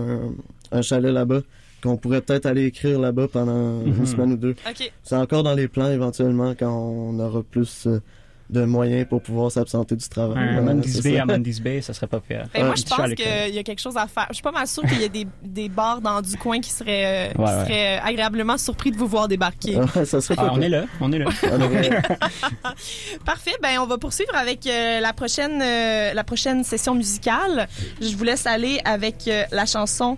un, 0.72 0.78
un 0.78 0.82
chalet 0.82 1.12
là-bas, 1.12 1.42
qu'on 1.82 1.98
pourrait 1.98 2.22
peut-être 2.22 2.46
aller 2.46 2.66
écrire 2.66 3.00
là-bas 3.00 3.28
pendant 3.32 3.80
Mhm. 3.82 3.98
une 4.00 4.06
semaine 4.06 4.32
ou 4.34 4.38
deux. 4.38 4.56
OK. 4.70 4.92
C'est 5.04 5.16
encore 5.16 5.44
dans 5.44 5.54
les 5.54 5.68
plans 5.68 5.90
éventuellement 5.92 6.54
quand 6.60 6.72
on 6.72 7.18
aura 7.20 7.42
plus 7.44 7.88
euh, 7.88 8.02
de 8.50 8.66
moyens 8.66 9.06
pour 9.08 9.22
pouvoir 9.22 9.52
s'absenter 9.52 9.96
du 9.96 10.10
travail. 10.10 10.40
Un 10.58 10.74
Bay 10.76 10.88
ça. 10.88 11.22
à 11.22 11.38
Bay, 11.38 11.82
ça 11.82 11.94
serait 11.94 12.08
pas 12.08 12.20
pire. 12.20 12.48
Ben, 12.52 12.62
moi, 12.62 12.70
Ouais. 12.72 12.76
je 12.78 12.84
pense 12.84 13.14
qu'il 13.14 13.54
y 13.56 13.60
a 13.60 13.64
quelque 13.64 13.80
chose 13.80 13.96
à 13.96 14.08
faire. 14.08 14.26
Je 14.30 14.34
suis 14.36 14.42
pas 14.44 14.52
mal 14.52 14.66
sûre 14.66 14.82
qu'il 14.88 15.00
y 15.00 15.04
a 15.04 15.08
des, 15.08 15.28
des 15.44 15.70
bars 15.70 16.02
dans 16.02 16.20
du 16.20 16.36
coin 16.36 16.60
qui 16.60 16.72
seraient, 16.72 17.28
euh, 17.30 17.32
qui 17.32 17.38
Ouais, 17.38 17.46
ouais. 17.46 17.52
seraient 17.66 17.98
euh, 18.00 18.04
agréablement 18.04 18.58
surpris 18.58 18.90
de 18.90 18.98
vous 18.98 19.06
voir 19.06 19.28
débarquer. 19.28 19.78
Ouais, 19.78 20.04
ça 20.04 20.20
serait 20.20 20.34
Ah, 20.40 20.50
on 20.52 20.62
est 20.62 20.70
là, 20.70 20.86
on 21.00 21.12
est 21.12 21.20
là. 21.20 21.26
Parfait. 23.26 23.52
Ben, 23.62 23.78
on 23.80 23.86
va 23.86 23.98
poursuivre 23.98 24.36
avec 24.36 24.66
euh, 24.68 25.00
la 25.00 25.14
prochaine 25.14 25.62
euh, 25.62 26.14
la 26.14 26.24
prochaine 26.24 26.64
session 26.64 26.96
musicale. 26.96 27.68
Je 28.02 28.16
vous 28.16 28.24
laisse 28.24 28.46
aller 28.48 28.80
avec 28.86 29.28
euh, 29.28 29.44
la 29.52 29.66
chanson 29.66 30.18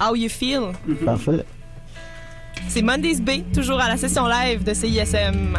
How 0.00 0.14
You 0.14 0.28
Feel? 0.28 0.72
Parfait. 1.04 1.44
C'est 2.68 2.82
Mondays 2.82 3.20
Bay, 3.20 3.44
toujours 3.54 3.80
à 3.80 3.88
la 3.88 3.96
session 3.96 4.26
live 4.26 4.62
de 4.62 4.74
CISM. 4.74 5.58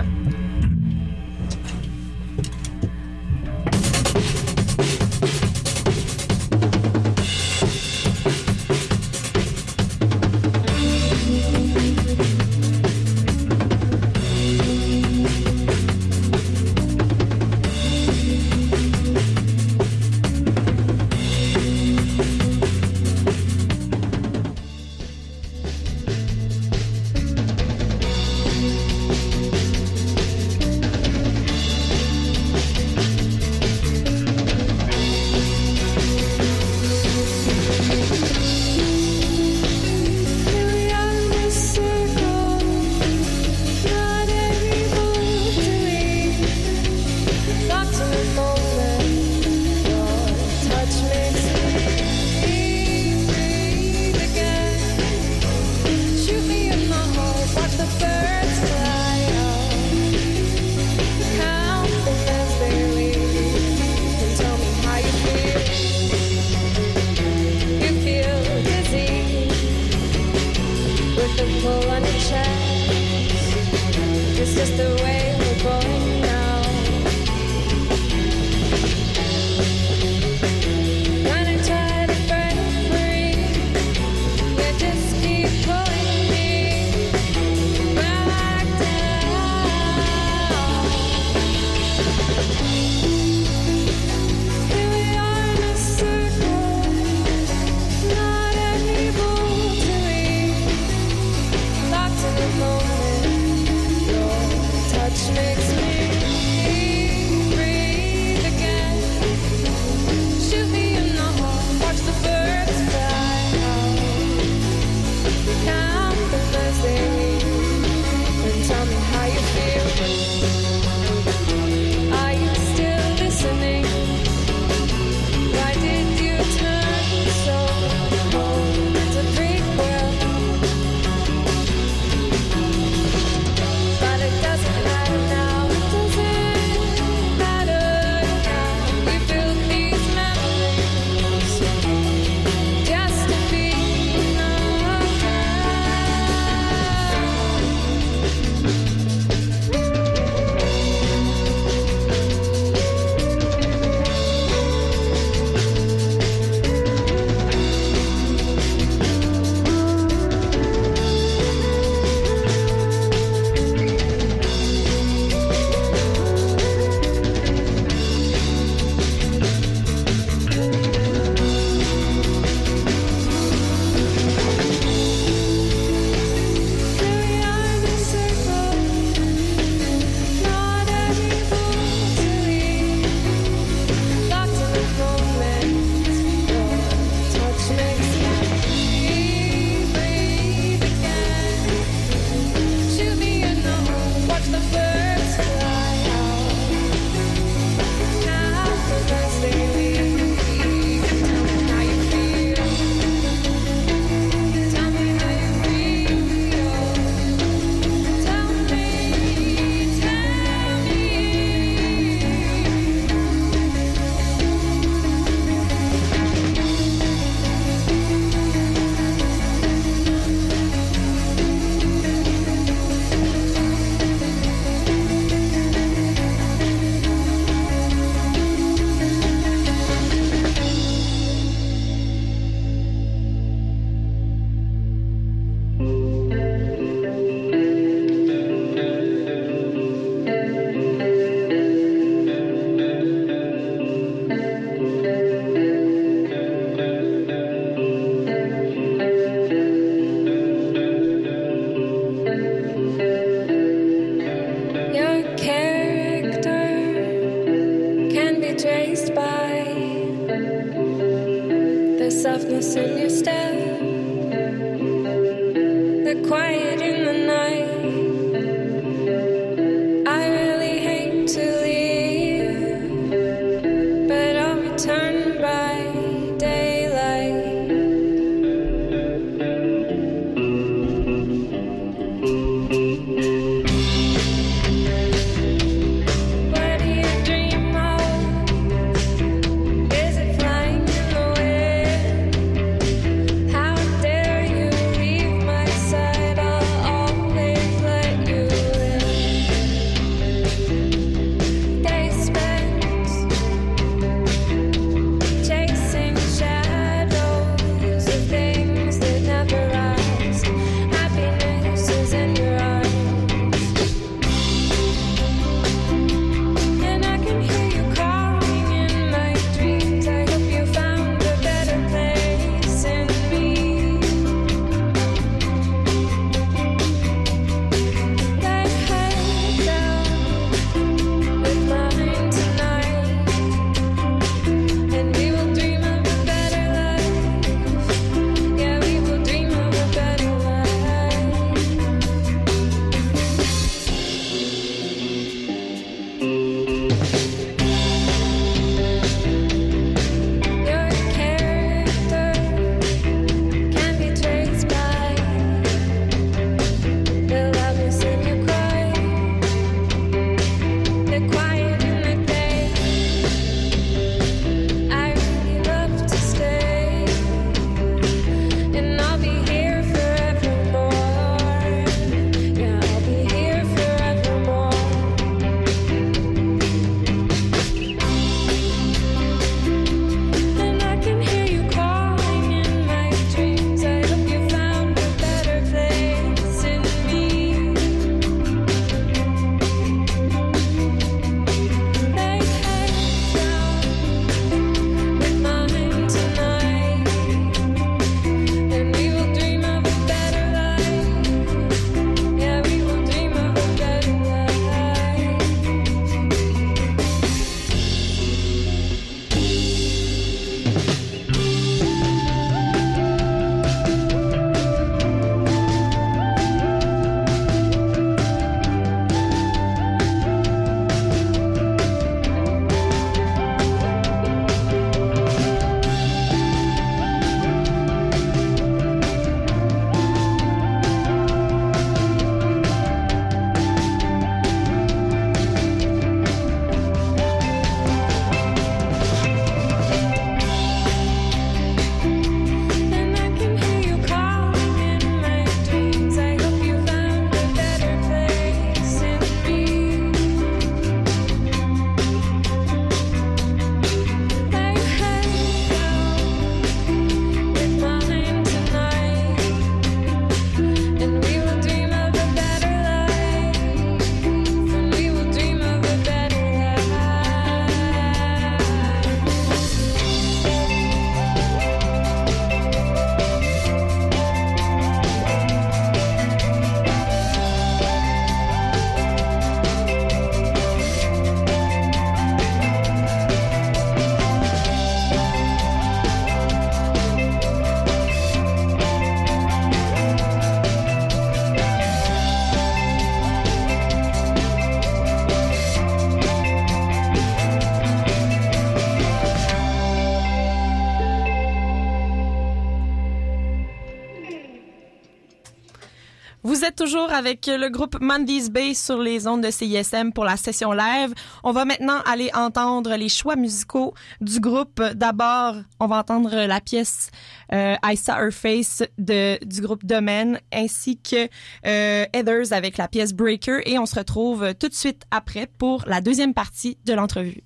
Avec 507.19 507.47
le 507.47 507.67
groupe 507.67 507.97
Mandy's 507.99 508.49
Bay 508.49 508.73
sur 508.73 508.97
les 508.97 509.27
ondes 509.27 509.43
de 509.43 509.51
CISM 509.51 510.13
pour 510.13 510.23
la 510.23 510.38
session 510.38 510.71
live. 510.71 511.13
On 511.43 511.51
va 511.51 511.65
maintenant 511.65 511.99
aller 512.05 512.32
entendre 512.34 512.95
les 512.95 513.10
choix 513.10 513.36
musicaux 513.36 513.93
du 514.21 514.39
groupe. 514.39 514.82
D'abord, 514.95 515.58
on 515.82 515.88
va 515.88 515.97
entendre 515.97 516.34
la 516.34 516.62
pièce 516.62 517.12
euh, 517.51 517.75
I 517.84 517.97
Saw 517.97 518.13
Her 518.13 518.32
Face 518.32 518.84
du 518.97 519.62
groupe 519.62 519.86
Domaine 519.86 520.39
ainsi 520.53 520.97
que 520.97 521.27
euh, 521.65 522.05
Heathers 522.13 522.53
avec 522.53 522.77
la 522.77 522.88
pièce 522.88 523.13
Breaker 523.13 523.63
et 523.65 523.77
on 523.77 523.86
se 523.86 523.99
retrouve 523.99 524.53
tout 524.53 524.69
de 524.69 524.73
suite 524.73 525.03
après 525.12 525.45
pour 525.45 525.84
la 525.88 525.99
deuxième 525.99 526.34
partie 526.34 526.77
de 526.86 526.93
l'entrevue. 526.93 527.43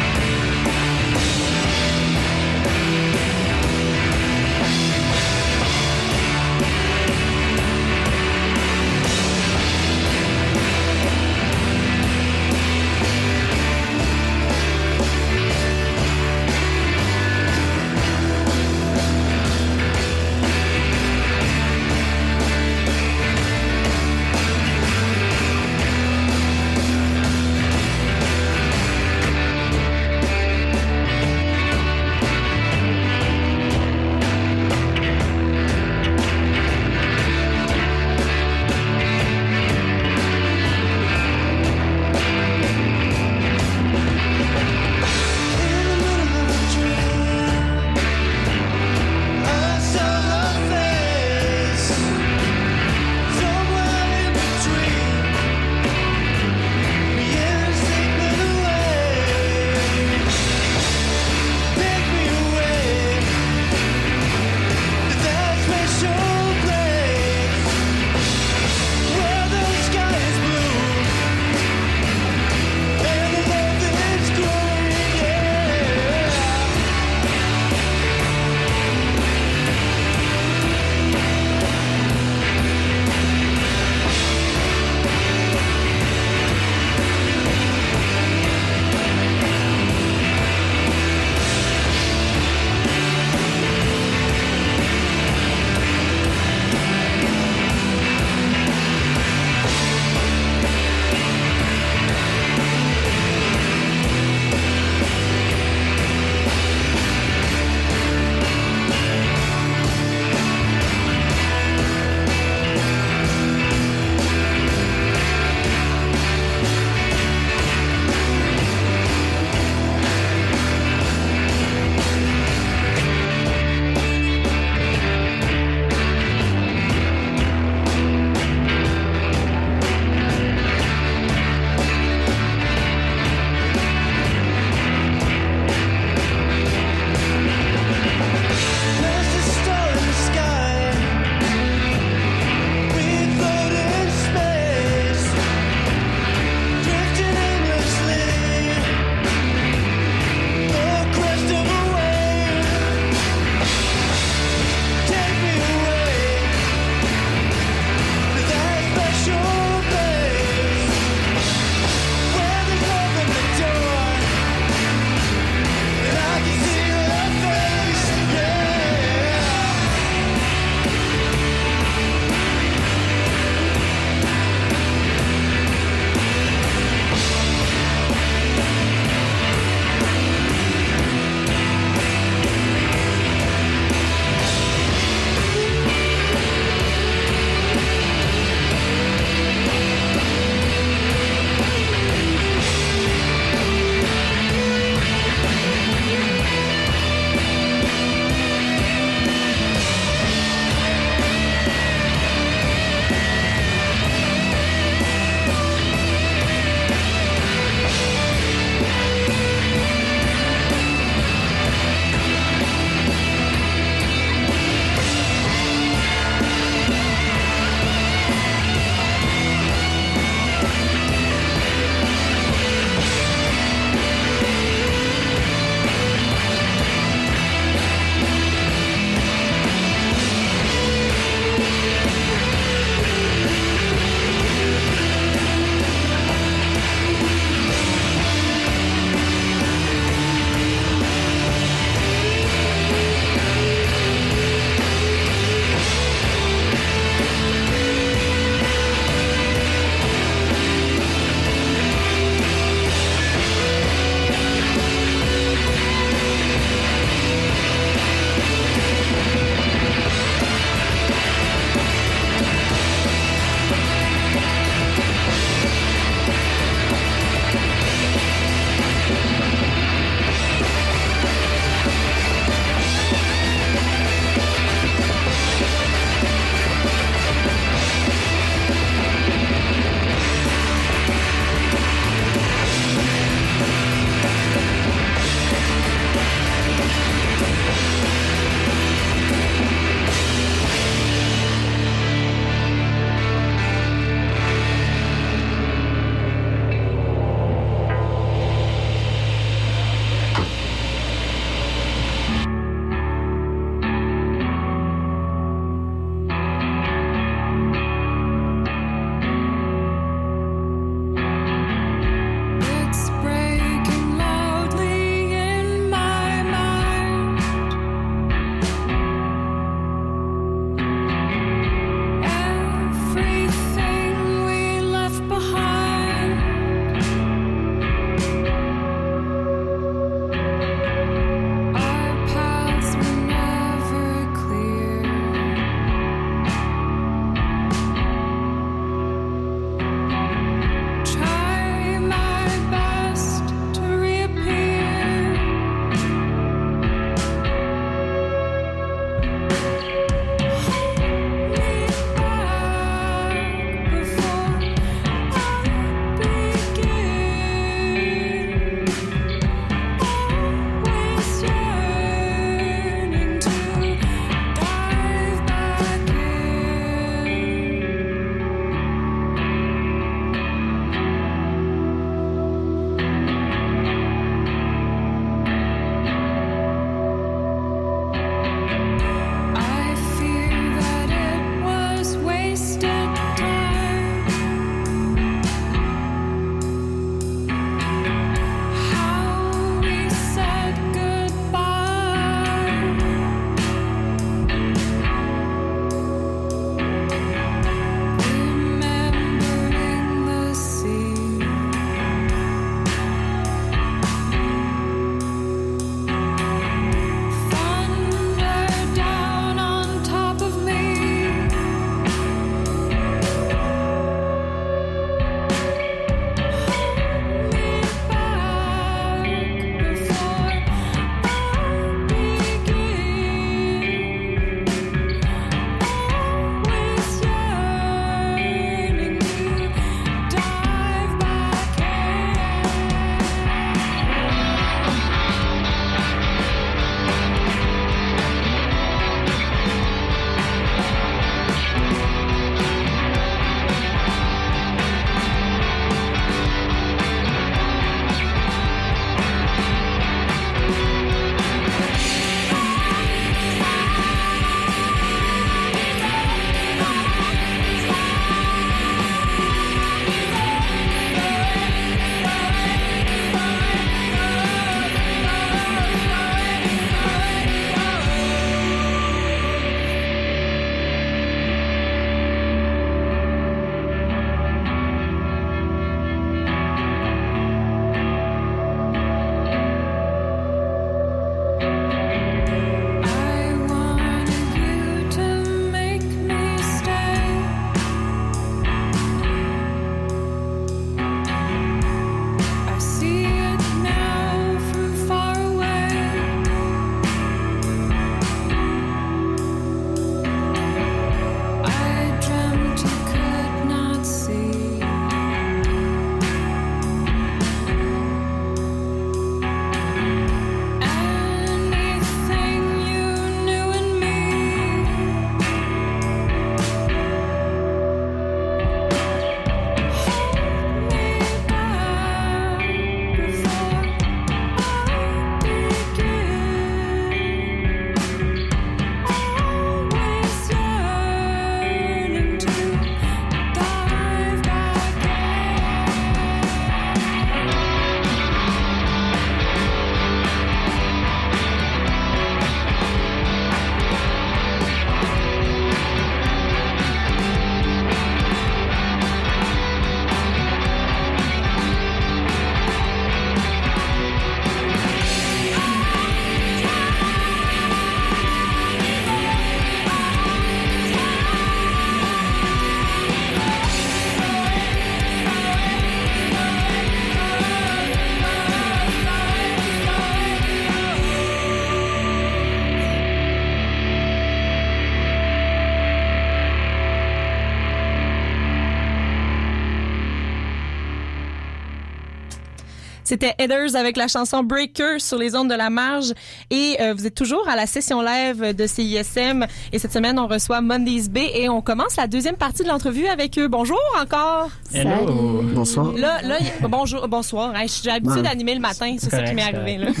C'était 583.14 583.32
Headers 583.38 583.76
avec 583.76 583.96
la 583.96 584.08
chanson 584.08 584.42
Breaker 584.42 584.98
sur 584.98 585.18
les 585.18 585.36
ondes 585.36 585.48
de 585.48 585.54
la 585.54 585.70
marge. 585.70 586.12
Et 586.50 586.76
euh, 586.80 586.94
vous 586.94 587.06
êtes 587.06 587.14
toujours 587.14 587.48
à 587.48 587.54
la 587.54 587.64
session 587.68 588.02
live 588.02 588.56
de 588.56 588.66
CISM. 588.66 589.46
Et 589.72 589.78
cette 589.78 589.92
semaine, 589.92 590.18
on 590.18 590.26
reçoit 590.26 590.60
Mondays 590.60 591.08
Bay 591.08 591.30
et 591.32 591.48
on 591.48 591.60
commence 591.62 591.94
la 591.94 592.08
deuxième 592.08 592.34
partie 592.34 592.64
de 592.64 592.68
l'entrevue 592.68 593.06
avec 593.06 593.38
eux. 593.38 593.46
Bonjour 593.46 593.78
encore. 594.02 594.48
Hello. 594.74 595.42
Bonsoir. 595.54 595.92
Là, 595.92 596.22
là, 596.22 596.40
y- 596.40 596.66
bonjour, 596.68 597.06
bonsoir. 597.06 597.54
Hey, 597.54 597.68
J'ai 597.68 597.88
l'habitude 597.90 598.22
d'animer 598.22 598.54
le 598.56 598.60
matin, 598.60 598.96
c'est 598.98 599.10
ça 599.10 599.22
qui 599.22 599.32
m'est 599.32 599.42
arrivé. 599.42 599.78
Là, 599.78 599.90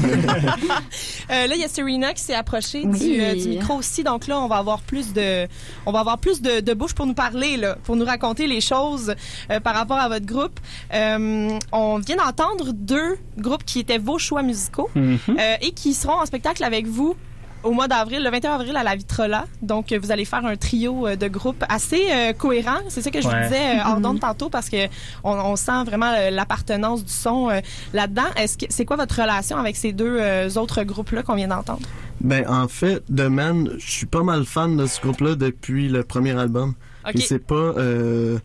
Euh, 1.30 1.46
là, 1.46 1.54
il 1.54 1.60
y 1.60 1.64
a 1.64 1.68
Serena 1.68 2.12
qui 2.12 2.22
s'est 2.22 2.34
approchée 2.34 2.82
Oui. 2.84 2.98
du, 2.98 3.20
euh, 3.22 3.34
du 3.34 3.48
micro 3.48 3.74
aussi. 3.74 4.02
Donc 4.02 4.26
là, 4.26 4.40
on 4.40 4.46
va 4.48 4.56
avoir 4.56 4.80
plus 4.82 5.12
de, 5.12 5.46
on 5.86 5.92
va 5.92 6.00
avoir 6.00 6.18
plus 6.18 6.42
de, 6.42 6.60
de 6.60 6.74
bouche 6.74 6.94
pour 6.94 7.06
nous 7.06 7.14
parler, 7.14 7.56
là, 7.56 7.76
pour 7.84 7.96
nous 7.96 8.04
raconter 8.04 8.46
les 8.46 8.60
choses 8.60 9.14
euh, 9.50 9.60
par 9.60 9.74
rapport 9.74 9.96
à 9.98 10.08
votre 10.08 10.26
groupe. 10.26 10.58
Euh, 10.92 11.48
on 11.72 11.98
vient 11.98 12.16
d'entendre 12.16 12.72
deux 12.74 13.03
groupes 13.38 13.64
qui 13.64 13.80
étaient 13.80 13.98
vos 13.98 14.18
choix 14.18 14.42
musicaux 14.42 14.88
Mhm. 14.94 15.18
euh, 15.28 15.54
et 15.60 15.72
qui 15.72 15.94
seront 15.94 16.20
en 16.20 16.26
spectacle 16.26 16.62
avec 16.64 16.86
vous 16.86 17.14
au 17.62 17.72
mois 17.72 17.88
d'avril, 17.88 18.22
le 18.22 18.30
21 18.30 18.52
avril 18.56 18.76
à 18.76 18.82
la 18.82 18.94
Vitrola. 18.94 19.46
Donc, 19.62 19.90
euh, 19.90 19.98
vous 19.98 20.12
allez 20.12 20.26
faire 20.26 20.44
un 20.44 20.54
trio 20.54 21.06
euh, 21.06 21.16
de 21.16 21.28
groupes 21.28 21.64
assez 21.70 22.02
euh, 22.12 22.34
cohérent. 22.34 22.76
C'est 22.88 23.00
ça 23.00 23.10
que 23.10 23.22
je 23.22 23.26
vous 23.26 23.34
disais 23.42 23.78
euh, 23.78 23.82
hors 23.86 24.00
d'onde 24.00 24.20
tantôt 24.20 24.50
parce 24.50 24.68
que 24.68 24.84
on, 25.22 25.30
on 25.32 25.56
sent 25.56 25.82
vraiment 25.86 26.12
euh, 26.14 26.28
l'appartenance 26.28 27.02
du 27.02 27.10
son 27.12 27.48
euh, 27.48 27.60
là-dedans. 27.94 28.26
Est-ce 28.36 28.58
que 28.58 28.66
c'est 28.68 28.84
quoi 28.84 28.96
votre 28.96 29.18
relation 29.18 29.56
avec 29.56 29.76
ces 29.76 29.92
deux 29.94 30.18
euh, 30.20 30.50
autres 30.56 30.82
groupes-là 30.84 31.22
qu'on 31.22 31.36
vient 31.36 31.48
d'entendre? 31.48 31.88
Ben, 32.20 32.44
en 32.48 32.68
fait, 32.68 33.02
The 33.06 33.22
Man, 33.30 33.70
je 33.78 33.90
suis 33.90 34.06
pas 34.06 34.22
mal 34.22 34.44
fan 34.44 34.76
de 34.76 34.84
ce 34.86 35.00
groupe-là 35.00 35.34
depuis 35.34 35.88
le 35.88 36.02
premier 36.04 36.38
album. 36.38 36.74
OK. 37.06 37.12
Puis 37.14 37.22
c'est 37.22 37.38
pas. 37.38 37.54
euh, 37.54 38.38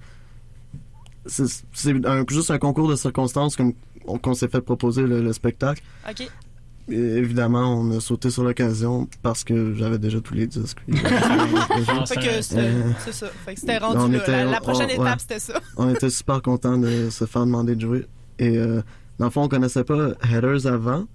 c'est 1.26 1.44
juste 2.30 2.52
un 2.52 2.58
concours 2.58 2.88
de 2.88 2.96
circonstances 2.96 3.56
comme 3.56 3.74
qu'on 4.22 4.34
s'est 4.34 4.48
fait 4.48 4.62
proposer 4.62 5.04
le, 5.04 5.22
le 5.22 5.34
spectacle. 5.34 5.82
OK. 6.10 6.28
Et 6.92 6.96
évidemment, 6.98 7.80
on 7.80 7.92
a 7.96 8.00
sauté 8.00 8.32
sur 8.32 8.44
l'occasion 8.44 9.08
parce 9.22 9.44
que 9.44 9.76
j'avais 9.76 10.00
déjà 10.00 10.20
tous 10.22 10.34
les 10.34 10.48
disques. 10.48 10.80
Fait 10.88 12.42
c'est 12.42 12.58
Euh, 12.58 12.94
ça. 13.12 13.28
Fait 13.46 13.54
que 13.54 13.60
c'était 13.60 13.78
rendu 13.78 13.98
on 14.00 14.08
là. 14.08 14.18
était- 14.18 14.32
la, 14.32 14.52
la 14.52 14.60
prochaine 14.60 14.90
on- 14.98 15.02
ouais. 15.02 15.08
étape, 15.08 15.20
c'était 15.20 15.40
ça. 15.40 15.54
on 15.78 15.90
était 15.94 16.10
super 16.10 16.42
contents 16.42 16.78
de 16.78 17.10
se 17.10 17.26
faire 17.26 17.46
demander 17.46 17.76
de 17.76 17.82
jouer. 17.82 18.06
Et 18.40 18.58
euh, 18.58 18.82
dans 19.20 19.26
le 19.26 19.32
fond, 19.32 19.44
on 19.44 19.48
connaissait 19.48 19.84
pas 19.84 20.14
Headers 20.32 20.66
avant. 20.66 21.06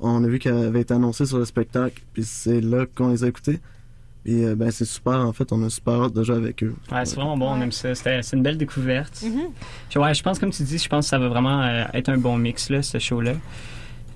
On 0.00 0.22
a 0.22 0.28
vu 0.28 0.38
qu'elle 0.38 0.56
avait 0.56 0.82
été 0.82 0.94
annoncée 0.94 1.26
sur 1.26 1.38
le 1.38 1.44
spectacle, 1.44 2.00
puis 2.12 2.22
c'est 2.24 2.60
là 2.60 2.86
qu'on 2.86 3.08
les 3.08 3.24
a 3.24 3.28
écoutés. 3.28 3.58
Et 4.30 4.44
euh, 4.44 4.54
ben 4.54 4.70
c'est 4.70 4.84
super, 4.84 5.14
en 5.14 5.32
fait, 5.32 5.50
on 5.52 5.62
a 5.64 5.70
super 5.70 5.94
hâte 6.02 6.12
de 6.12 6.22
jouer 6.22 6.36
avec 6.36 6.62
eux. 6.62 6.74
Ouais, 6.92 7.04
c'est 7.06 7.16
vraiment 7.16 7.38
bon, 7.38 7.50
on 7.50 7.62
aime 7.62 7.72
ça. 7.72 7.94
C'était- 7.94 8.20
C'est 8.22 8.36
une 8.36 8.42
belle 8.42 8.58
découverte. 8.58 9.22
Mhm. 9.24 9.44
Puis 9.88 9.98
Ouais, 9.98 10.12
je 10.12 10.22
pense, 10.22 10.38
comme 10.38 10.50
tu 10.50 10.62
dis, 10.64 10.76
je 10.76 10.88
pense 10.88 11.06
que 11.06 11.08
ça 11.10 11.18
va 11.18 11.28
vraiment 11.28 11.62
euh, 11.62 11.84
être 11.94 12.10
un 12.10 12.18
bon 12.18 12.36
mix, 12.36 12.68
là, 12.68 12.82
ce 12.82 12.98
show-là. 12.98 13.32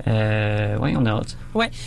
Euh, 0.09 0.77
ouais, 0.79 0.95
on 0.97 1.07
a 1.07 1.11
hâte. 1.11 1.37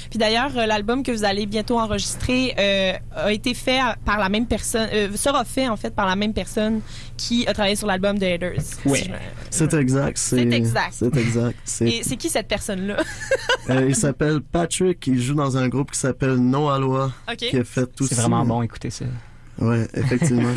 Puis 0.09 0.17
d'ailleurs, 0.17 0.51
euh, 0.57 0.65
l'album 0.65 1.03
que 1.03 1.11
vous 1.11 1.25
allez 1.25 1.45
bientôt 1.45 1.77
enregistrer 1.79 2.53
euh, 2.57 2.93
a 3.13 3.33
été 3.33 3.53
fait 3.53 3.79
par 4.05 4.19
la 4.19 4.29
même 4.29 4.45
personne, 4.47 4.87
euh, 4.93 5.09
sera 5.15 5.43
fait 5.43 5.67
en 5.67 5.75
fait 5.75 5.93
par 5.93 6.05
la 6.05 6.15
même 6.15 6.33
personne 6.33 6.79
qui 7.17 7.45
a 7.47 7.53
travaillé 7.53 7.75
sur 7.75 7.87
l'album 7.87 8.17
de. 8.17 8.25
Si 8.59 8.77
je 8.85 9.11
me- 9.11 9.15
C'est 9.49 9.73
exact. 9.73 10.17
C'est 10.17 10.41
exact. 10.41 10.91
C'est 10.93 11.17
exact. 11.17 11.57
C'est- 11.65 11.87
Et 11.89 12.03
c'est 12.03 12.15
qui 12.15 12.29
cette 12.29 12.47
personne-là? 12.47 12.97
euh, 13.69 13.85
il 13.89 13.95
s'appelle 13.97 14.39
Patrick, 14.41 15.05
il 15.07 15.21
joue 15.21 15.35
dans 15.35 15.57
un 15.57 15.67
groupe 15.67 15.91
qui 15.91 15.99
s'appelle 15.99 16.35
No 16.35 16.69
Aloha, 16.69 17.11
OK. 17.29 17.35
qui 17.37 17.57
a 17.57 17.63
fait 17.63 17.85
tout 17.95 18.07
C'est 18.07 18.15
vraiment 18.15 18.45
bon, 18.45 18.61
écoutez 18.61 18.91
ça. 18.91 19.05
Ouais, 19.59 19.87
effectivement. 19.93 20.53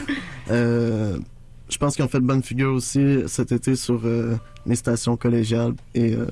euh, 0.51 1.18
je 1.68 1.76
pense 1.76 1.94
qu'ils 1.96 2.05
ont 2.05 2.09
fait 2.09 2.20
de 2.20 2.24
bonne 2.26 2.42
figure 2.42 2.72
aussi 2.72 3.18
cet 3.26 3.53
été 3.53 3.76
sur 3.76 4.01
euh, 4.05 4.36
les 4.66 4.76
stations 4.76 5.16
collégiales. 5.16 5.72
Et 5.94 6.14
euh, 6.14 6.26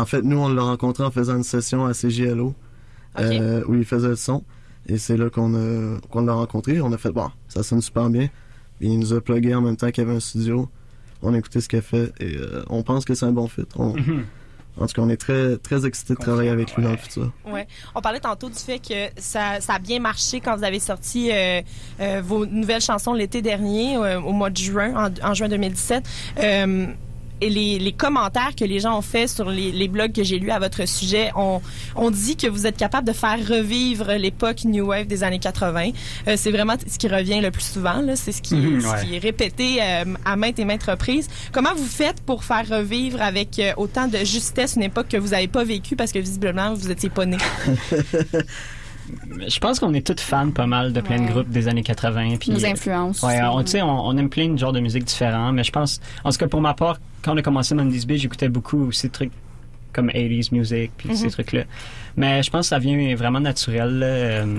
en 0.00 0.06
fait, 0.06 0.22
nous, 0.22 0.38
on 0.38 0.48
l'a 0.48 0.62
rencontré 0.62 1.04
en 1.04 1.10
faisant 1.10 1.36
une 1.36 1.42
session 1.44 1.84
à 1.86 1.92
CGLO 1.94 2.54
euh, 3.18 3.62
où 3.66 3.74
il 3.74 3.84
faisait 3.84 4.08
le 4.08 4.16
son. 4.16 4.44
Et 4.86 4.96
c'est 4.96 5.16
là 5.16 5.28
qu'on 5.28 5.54
a- 5.54 6.00
qu'on 6.10 6.22
l'a 6.22 6.32
rencontré. 6.32 6.80
On 6.80 6.92
a 6.92 6.98
fait, 6.98 7.10
bon, 7.10 7.30
ça 7.48 7.62
sonne 7.62 7.82
super 7.82 8.08
bien. 8.08 8.28
Puis 8.78 8.88
il 8.88 8.98
nous 8.98 9.12
a 9.12 9.20
plugué 9.20 9.54
en 9.54 9.60
même 9.60 9.76
temps 9.76 9.90
qu'il 9.90 10.04
y 10.04 10.06
avait 10.06 10.16
un 10.16 10.20
studio. 10.20 10.68
On 11.22 11.34
a 11.34 11.38
écouté 11.38 11.60
ce 11.60 11.68
qu'il 11.68 11.80
a 11.80 11.82
fait 11.82 12.12
et 12.20 12.36
euh, 12.36 12.62
on 12.70 12.82
pense 12.82 13.04
que 13.04 13.14
c'est 13.14 13.26
un 13.26 13.32
bon 13.32 13.48
fit. 13.48 13.66
On- 13.76 13.92
Mhm. 13.94 14.24
en 14.80 14.86
tout 14.86 14.92
cas, 14.94 15.02
on 15.02 15.08
est 15.08 15.16
très, 15.16 15.56
très 15.56 15.84
excités 15.84 16.14
de 16.14 16.20
travailler 16.20 16.50
avec 16.50 16.74
lui 16.76 16.84
dans 16.84 16.92
le 16.92 16.96
futur. 16.96 17.32
Ouais. 17.44 17.66
On 17.96 18.00
parlait 18.00 18.20
tantôt 18.20 18.48
du 18.48 18.54
fait 18.54 18.78
que 18.78 19.10
ça, 19.20 19.60
ça 19.60 19.74
a 19.74 19.78
bien 19.80 19.98
marché 19.98 20.38
quand 20.40 20.56
vous 20.56 20.62
avez 20.64 20.78
sorti 20.78 21.30
euh, 21.32 21.60
euh, 22.00 22.22
vos 22.24 22.46
nouvelles 22.46 22.80
chansons 22.80 23.12
l'été 23.14 23.42
dernier, 23.42 23.96
euh, 23.96 24.20
au 24.20 24.32
mois 24.32 24.50
de 24.50 24.56
juin, 24.56 24.94
en, 25.22 25.28
en 25.30 25.34
juin 25.34 25.48
2017. 25.48 26.04
Et 27.40 27.50
les, 27.50 27.78
les 27.78 27.92
commentaires 27.92 28.54
que 28.56 28.64
les 28.64 28.80
gens 28.80 28.98
ont 28.98 29.02
fait 29.02 29.28
sur 29.28 29.48
les, 29.50 29.70
les 29.72 29.88
blogs 29.88 30.12
que 30.12 30.24
j'ai 30.24 30.38
lus 30.38 30.50
à 30.50 30.58
votre 30.58 30.86
sujet, 30.88 31.30
on, 31.36 31.60
on 31.96 32.10
dit 32.10 32.36
que 32.36 32.46
vous 32.46 32.66
êtes 32.66 32.76
capable 32.76 33.06
de 33.06 33.12
faire 33.12 33.38
revivre 33.48 34.12
l'époque 34.12 34.64
New 34.64 34.86
Wave 34.86 35.06
des 35.06 35.22
années 35.22 35.38
80. 35.38 35.90
Euh, 36.26 36.34
c'est 36.36 36.50
vraiment 36.50 36.74
ce 36.86 36.98
qui 36.98 37.08
revient 37.08 37.40
le 37.40 37.50
plus 37.50 37.62
souvent. 37.72 38.00
là. 38.00 38.16
C'est 38.16 38.32
ce 38.32 38.42
qui, 38.42 38.54
ce 38.80 38.86
ouais. 38.86 39.04
qui 39.06 39.14
est 39.14 39.18
répété 39.18 39.78
euh, 39.80 40.04
à 40.24 40.36
maintes 40.36 40.58
et 40.58 40.64
maintes 40.64 40.82
reprises. 40.84 41.28
Comment 41.52 41.74
vous 41.76 41.86
faites 41.86 42.20
pour 42.22 42.44
faire 42.44 42.68
revivre 42.68 43.22
avec 43.22 43.58
euh, 43.58 43.72
autant 43.76 44.08
de 44.08 44.18
justesse 44.18 44.74
une 44.76 44.82
époque 44.82 45.08
que 45.08 45.16
vous 45.16 45.28
n'avez 45.28 45.48
pas 45.48 45.64
vécue 45.64 45.96
parce 45.96 46.12
que 46.12 46.18
visiblement 46.18 46.74
vous 46.74 46.90
étiez 46.90 47.10
pas 47.10 47.26
né? 47.26 47.36
Je 49.48 49.58
pense 49.58 49.78
qu'on 49.80 49.94
est 49.94 50.06
tous 50.06 50.22
fans 50.22 50.50
pas 50.50 50.66
mal 50.66 50.92
de 50.92 51.00
plein 51.00 51.16
de 51.16 51.22
Ouais. 51.22 51.28
groupes 51.30 51.48
des 51.48 51.66
années 51.68 51.82
80. 51.82 52.36
Puis, 52.38 52.50
Nos 52.50 52.64
influences. 52.66 53.22
Ouais, 53.22 53.40
on, 53.42 53.64
on, 53.64 54.08
on 54.08 54.16
aime 54.18 54.28
plein 54.28 54.48
de 54.50 54.58
genres 54.58 54.72
de 54.72 54.80
musique 54.80 55.04
différents, 55.04 55.50
mais 55.52 55.64
je 55.64 55.72
pense, 55.72 56.00
en 56.24 56.30
tout 56.30 56.36
cas 56.36 56.46
pour 56.46 56.60
ma 56.60 56.74
part, 56.74 56.98
quand 57.22 57.34
on 57.34 57.36
a 57.36 57.42
commencé 57.42 57.74
Mondays 57.74 58.06
Bay, 58.06 58.18
j'écoutais 58.18 58.48
beaucoup 58.48 58.86
aussi 58.88 59.08
de 59.08 59.12
trucs 59.12 59.32
comme 59.92 60.10
80s 60.10 60.52
music, 60.52 60.92
puis 60.96 61.16
ces 61.16 61.24
Mhm. 61.24 61.30
trucs-là. 61.30 61.64
Mais 62.16 62.42
je 62.42 62.50
pense 62.50 62.66
que 62.66 62.68
ça 62.68 62.78
vient 62.78 63.14
vraiment 63.16 63.40
naturel. 63.40 63.98
là. 63.98 64.06
Euh, 64.06 64.58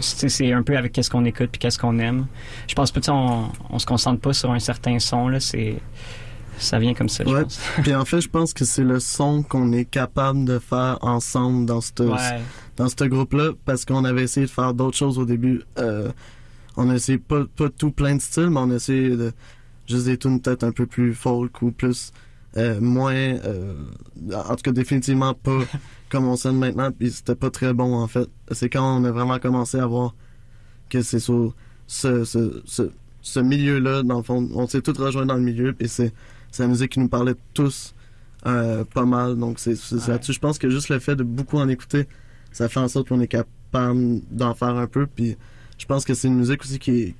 c'est 0.00 0.52
un 0.52 0.62
peu 0.62 0.76
avec 0.76 0.92
qu'est-ce 0.92 1.10
qu'on 1.10 1.24
écoute 1.24 1.50
puis 1.52 1.58
qu'est-ce 1.58 1.78
qu'on 1.78 1.98
aime. 1.98 2.26
Je 2.66 2.74
pense 2.74 2.90
sais, 3.04 3.10
on, 3.12 3.50
on 3.70 3.78
se 3.78 3.86
concentre 3.86 4.20
pas 4.20 4.32
sur 4.32 4.50
un 4.50 4.58
certain 4.58 4.98
son, 4.98 5.28
là, 5.28 5.40
c'est... 5.40 5.76
Ça 6.56 6.78
vient 6.78 6.94
comme 6.94 7.08
ça, 7.08 7.24
je 7.26 7.30
Ouais. 7.34 7.42
pense. 7.42 7.60
Puis 7.82 7.94
en 7.96 8.04
fait, 8.04 8.20
je 8.20 8.28
pense 8.28 8.54
que 8.54 8.64
c'est 8.64 8.84
le 8.84 9.00
son 9.00 9.42
qu'on 9.42 9.72
est 9.72 9.84
capable 9.84 10.44
de 10.44 10.60
faire 10.60 10.98
ensemble 11.02 11.66
dans 11.66 11.80
Ouais. 12.04 12.40
dans 12.76 12.88
ce 12.88 13.04
groupe-là 13.04 13.50
parce 13.64 13.84
qu'on 13.84 14.04
avait 14.04 14.22
essayé 14.22 14.46
de 14.46 14.50
faire 14.52 14.72
d'autres 14.72 14.96
choses 14.96 15.18
au 15.18 15.24
début. 15.24 15.62
Euh, 15.78 16.10
on 16.76 16.88
a 16.90 16.94
essayé 16.94 17.18
pas, 17.18 17.42
pas 17.56 17.68
tout 17.76 17.90
plein 17.90 18.14
de 18.14 18.20
styles, 18.22 18.50
mais 18.50 18.60
on 18.60 18.70
a 18.70 18.74
essayé 18.76 19.10
de 19.16 19.32
juste 19.86 20.06
des 20.06 20.18
tunes 20.18 20.40
peut-être 20.40 20.64
un 20.64 20.72
peu 20.72 20.86
plus 20.86 21.14
folk 21.14 21.62
ou 21.62 21.70
plus 21.72 22.12
euh, 22.56 22.80
moins, 22.80 23.14
euh, 23.14 23.74
en 24.32 24.54
tout 24.56 24.62
cas 24.62 24.72
définitivement 24.72 25.34
pas 25.34 25.58
comme 26.08 26.26
on 26.26 26.36
sonne 26.36 26.58
maintenant. 26.58 26.90
Puis 26.92 27.10
c'était 27.10 27.34
pas 27.34 27.50
très 27.50 27.72
bon 27.72 27.94
en 27.94 28.06
fait. 28.06 28.28
C'est 28.52 28.68
quand 28.68 28.98
on 28.98 29.04
a 29.04 29.10
vraiment 29.10 29.38
commencé 29.38 29.78
à 29.78 29.86
voir 29.86 30.14
que 30.88 31.02
c'est 31.02 31.18
sur 31.18 31.54
ce, 31.86 32.24
ce, 32.24 32.62
ce, 32.64 32.90
ce 33.22 33.40
milieu-là, 33.40 34.02
dans 34.02 34.18
le 34.18 34.22
fond, 34.22 34.48
on 34.54 34.66
s'est 34.66 34.80
tous 34.82 34.96
rejoints 34.98 35.26
dans 35.26 35.34
le 35.34 35.42
milieu, 35.42 35.72
puis 35.72 35.88
c'est 35.88 36.12
c'est 36.50 36.62
la 36.62 36.68
musique 36.68 36.92
qui 36.92 37.00
nous 37.00 37.08
parlait 37.08 37.34
tous 37.52 37.94
euh, 38.46 38.84
pas 38.84 39.04
mal. 39.04 39.36
Donc 39.36 39.58
c'est 39.58 39.74
c'est 39.74 39.96
Ouais. 39.96 40.08
là-dessus. 40.08 40.32
Je 40.34 40.40
pense 40.40 40.58
que 40.58 40.70
juste 40.70 40.88
le 40.90 40.98
fait 41.00 41.16
de 41.16 41.24
beaucoup 41.24 41.58
en 41.58 41.68
écouter, 41.68 42.06
ça 42.52 42.68
fait 42.68 42.78
en 42.80 42.86
sorte 42.88 43.08
qu'on 43.08 43.20
est 43.20 43.26
capable 43.26 44.20
d'en 44.30 44.54
faire 44.54 44.76
un 44.76 44.86
peu. 44.86 45.06
Puis 45.06 45.36
je 45.78 45.86
pense 45.86 46.04
que 46.04 46.14
c'est 46.14 46.28
une 46.28 46.36
musique 46.36 46.62
aussi 46.62 46.78
qui 46.78 46.90
est- 47.00 47.14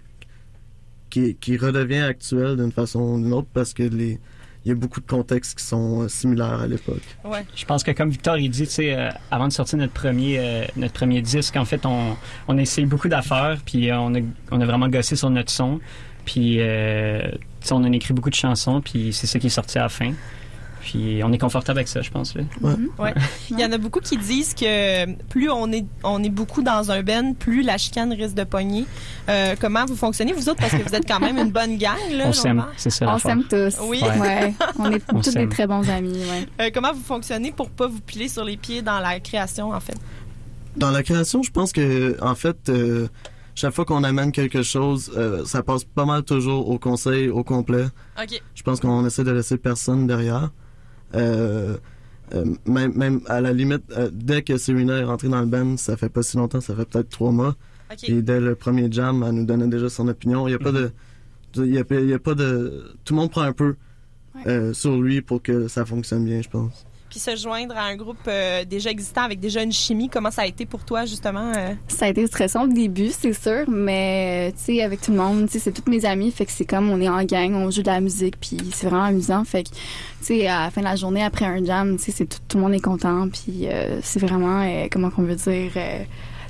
qui, 1.15 1.37
qui 1.37 1.57
redevient 1.57 2.01
actuelle 2.01 2.57
d'une 2.57 2.73
façon 2.73 3.01
ou 3.01 3.23
d'une 3.23 3.33
autre 3.33 3.49
parce 3.53 3.73
que 3.73 3.85
les 3.85 4.19
il 4.65 4.71
y 4.71 4.73
a 4.73 4.75
beaucoup 4.75 5.01
de 5.01 5.07
contextes 5.07 5.59
qui 5.59 5.65
sont 5.65 6.01
euh, 6.01 6.09
similaires 6.09 6.63
à 6.63 6.67
l'époque. 6.67 7.03
Ouais. 7.23 7.45
Je 7.55 7.67
pense 7.67 7.85
que 7.85 7.91
comme 7.91 8.09
Victor 8.09 8.39
il 8.39 8.49
dit, 8.49 8.67
euh, 8.79 9.11
avant 9.31 9.47
de 9.47 9.53
sortir 9.53 9.79
notre 9.79 9.93
premier 9.93 10.39
euh, 10.39 10.65
notre 10.77 10.95
premier 10.95 11.21
disque, 11.21 11.57
en 11.57 11.67
fait, 11.67 11.85
on, 11.85 12.17
on 12.49 12.57
a 12.57 12.63
essayé 12.63 12.87
beaucoup 12.87 13.09
d'affaires, 13.09 13.59
puis 13.67 13.91
euh, 13.91 13.99
on 13.99 14.15
a 14.15 14.21
on 14.51 14.61
a 14.63 14.65
vraiment 14.65 14.89
gossé 14.89 15.17
sur 15.17 15.29
notre 15.29 15.51
son, 15.51 15.81
puis 16.25 16.57
euh, 16.61 17.31
on 17.71 17.85
a 17.85 17.91
écrit 17.91 18.15
beaucoup 18.15 18.31
de 18.31 18.35
chansons, 18.35 18.81
puis 18.81 19.13
c'est 19.13 19.27
ça 19.27 19.39
qui 19.39 19.49
est 19.49 19.51
sorti 19.51 19.79
à 19.79 19.83
la 19.83 19.89
fin. 19.91 20.13
Puis 20.85 21.23
on 21.25 21.33
est 21.33 21.39
confortable 21.39 21.79
avec 21.79 21.89
ça, 21.89 22.03
je 22.03 22.11
pense. 22.11 22.35
Là. 22.35 22.43
Il 23.51 23.59
y 23.59 23.65
en 23.65 23.73
a 23.73 23.79
beaucoup 23.79 24.01
qui 24.01 24.19
disent 24.19 24.53
que 24.53 25.15
plus 25.29 25.51
on 25.51 25.73
est, 25.73 25.87
on 26.03 26.23
est 26.23 26.29
beaucoup 26.29 26.61
dans 26.63 26.91
un 26.91 27.03
ben, 27.03 27.35
plus 27.35 27.63
la 27.63 27.79
chicane 27.79 28.13
risque 28.13 28.35
de 28.35 28.45
pogner. 28.45 28.85
Euh, 29.31 29.55
comment 29.59 29.87
vous 29.87 29.97
fonctionnez, 29.97 30.35
vous 30.35 30.51
autres, 30.51 30.61
parce 30.61 30.73
que 30.73 30.87
vous 30.87 30.95
êtes 30.95 31.09
quand 31.09 31.21
même 31.21 31.39
une 31.39 31.51
bonne 31.51 31.79
gang, 31.79 31.97
là. 32.13 32.27
On 32.27 32.33
s'aime, 32.35 32.67
c'est 32.77 32.91
ça. 32.91 33.15
On 33.15 33.19
s'aime 33.19 33.45
tous. 33.45 33.77
Oui. 33.83 34.03
Ouais. 34.03 34.21
Ouais. 34.21 34.55
On 34.79 34.93
est 34.93 35.03
On 35.13 35.21
tous 35.21 35.33
des 35.33 35.49
très 35.49 35.67
bons 35.67 35.89
amis. 35.89 36.19
Ouais. 36.19 36.47
Euh, 36.61 36.71
comment 36.73 36.93
vous 36.93 37.03
fonctionnez 37.03 37.51
pour 37.51 37.71
pas 37.71 37.87
vous 37.87 38.01
piler 38.01 38.29
sur 38.29 38.45
les 38.45 38.59
pieds 38.59 38.83
dans 38.83 38.99
la 38.99 39.21
création, 39.21 39.71
en 39.71 39.81
fait? 39.81 39.97
Dans 40.77 40.91
la 40.91 41.03
création, 41.03 41.43
je 41.43 41.51
pense 41.51 41.73
que 41.73 42.17
en 42.21 42.35
fait, 42.35 42.69
euh, 42.69 43.09
chaque 43.55 43.73
fois 43.73 43.87
qu'on 43.87 44.05
amène 44.05 44.33
quelque 44.33 44.63
chose, 44.63 45.11
euh, 45.17 45.47
ça 45.47 45.63
passe 45.63 45.85
pas 45.85 46.05
mal 46.05 46.25
toujours 46.25 46.69
au 46.69 46.79
conseil 46.79 47.31
au 47.31 47.43
complet. 47.43 47.87
OK. 48.21 48.43
Je 48.55 48.63
pense 48.63 48.81
qu'on 48.81 49.07
essaie 49.07 49.25
de 49.25 49.31
laisser 49.31 49.57
personne 49.57 50.07
derrière. 50.07 50.51
Euh, 51.15 51.77
euh, 52.35 52.45
même, 52.67 52.95
même 52.95 53.21
à 53.27 53.41
la 53.41 53.53
limite, 53.53 53.83
euh, 53.97 54.11
dès 54.13 54.43
que 54.43 54.57
Serena 54.57 54.99
est 54.99 55.05
rentrée 55.05 55.29
dans 55.29 55.41
le 55.41 55.47
band, 55.47 55.77
ça 55.77 55.97
fait 55.97 56.09
pas 56.09 56.23
si 56.23 56.37
longtemps, 56.37 56.61
ça 56.61 56.75
fait 56.75 56.85
peut-être 56.85 57.11
trois 57.11 57.31
mois. 57.31 57.57
Et 58.09 58.23
dès 58.23 58.41
le 58.41 58.55
premier 58.55 58.91
jam, 58.91 59.25
elle 59.27 59.35
nous 59.35 59.45
donnait 59.45 59.69
déjà 59.69 59.89
son 59.89 60.09
opinion. 60.09 60.49
Il 60.49 60.53
y 60.53 60.55
a 60.55 60.59
pas 60.59 60.73
de, 60.73 60.91
il 61.57 61.75
y 61.75 61.79
a, 61.79 61.85
il 61.91 62.09
y 62.09 62.15
a 62.15 62.19
pas 62.19 62.35
de, 62.35 62.97
tout 63.05 63.15
le 63.15 63.21
monde 63.21 63.31
prend 63.31 63.43
un 63.43 63.53
peu 63.53 63.77
sur 64.73 65.01
lui 65.01 65.21
pour 65.21 65.43
que 65.43 65.69
ça 65.69 65.85
fonctionne 65.85 66.25
bien, 66.25 66.43
je 66.43 66.49
pense. 66.49 66.87
Se 67.19 67.37
joindre 67.37 67.77
à 67.77 67.85
un 67.85 67.97
groupe 67.97 68.17
euh, 68.27 68.65
déjà 68.65 68.91
existant 68.91 69.23
avec 69.23 69.41
déjà 69.41 69.63
une 69.63 69.73
chimie, 69.73 70.09
comment 70.09 70.31
ça 70.31 70.43
a 70.43 70.47
été 70.47 70.67
pour 70.67 70.85
toi 70.85 71.07
justement 71.07 71.53
euh? 71.57 71.73
Ça 71.89 72.07
a 72.07 72.09
été 72.09 72.27
stressant 72.27 72.65
au 72.65 72.67
début, 72.67 73.11
c'est 73.11 73.33
sûr, 73.33 73.65
mais 73.69 74.53
tu 74.53 74.65
sais 74.65 74.83
avec 74.83 75.01
tout 75.01 75.13
le 75.13 75.19
monde, 75.19 75.47
tu 75.47 75.53
sais 75.53 75.59
c'est 75.61 75.73
toutes 75.73 75.89
mes 75.89 76.05
amies, 76.05 76.33
fait 76.33 76.45
que 76.45 76.53
c'est 76.53 76.65
comme 76.65 76.91
on 76.91 77.01
est 77.01 77.09
en 77.09 77.23
gang, 77.23 77.55
on 77.55 77.71
joue 77.71 77.83
de 77.83 77.87
la 77.87 78.01
musique, 78.01 78.39
puis 78.41 78.59
c'est 78.73 78.89
vraiment 78.89 79.05
amusant, 79.05 79.45
fait 79.45 79.63
que 79.63 79.71
tu 79.71 79.77
sais 80.23 80.47
à 80.49 80.65
la 80.65 80.71
fin 80.71 80.81
de 80.81 80.87
la 80.87 80.97
journée 80.97 81.23
après 81.23 81.45
un 81.45 81.65
jam, 81.65 81.97
tu 81.97 82.11
sais 82.11 82.27
tout, 82.27 82.39
tout, 82.49 82.57
le 82.57 82.65
monde 82.65 82.75
est 82.75 82.81
content, 82.81 83.29
puis 83.29 83.69
euh, 83.69 84.01
c'est 84.03 84.21
vraiment 84.21 84.63
euh, 84.63 84.89
comment 84.91 85.11
qu'on 85.11 85.23
veut 85.23 85.37
dire 85.37 85.73
euh, 85.77 86.03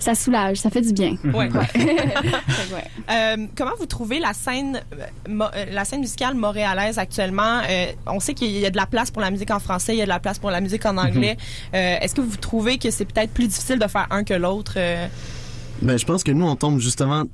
ça 0.05 0.15
soulage, 0.15 0.59
ça 0.59 0.71
fait 0.71 0.83
du 0.83 0.93
bien. 0.93 1.17
Ouais. 1.25 1.49
ouais. 1.51 1.51
Euh, 3.11 3.47
comment 3.55 3.73
vous 3.79 3.85
trouvez 3.85 4.19
la 4.19 4.33
scène, 4.33 4.81
euh, 4.95 5.29
euh, 5.29 5.65
la 5.71 5.85
scène 5.85 6.01
musicale 6.01 6.35
montréalaise 6.35 6.99
actuellement? 6.99 7.61
Euh, 7.69 7.87
On 8.07 8.19
sait 8.19 8.33
qu'il 8.33 8.51
y 8.51 8.65
a 8.65 8.71
de 8.71 8.77
la 8.77 8.87
place 8.87 9.11
pour 9.11 9.21
la 9.21 9.31
musique 9.31 9.51
en 9.51 9.59
français, 9.59 9.95
il 9.95 9.99
y 9.99 10.03
a 10.03 10.05
de 10.05 10.09
la 10.09 10.21
place 10.21 10.39
pour 10.39 10.51
la 10.51 10.63
musique 10.63 10.87
en 10.87 10.97
anglais. 10.97 11.37
Euh, 11.75 11.97
Est-ce 12.01 12.15
que 12.15 12.23
vous 12.23 12.37
trouvez 12.39 12.79
que 12.79 12.91
c'est 12.91 13.05
peut-être 13.05 13.33
plus 13.33 13.47
difficile 13.49 13.79
de 13.79 13.87
faire 13.87 14.07
un 14.11 14.25
que 14.25 14.33
l'autre 14.33 14.75
Ben, 15.83 15.99
je 15.99 16.05
pense 16.07 16.25
que 16.25 16.33
nous, 16.33 16.47
on 16.47 16.57
tombe 16.57 16.79
justement 16.81 17.25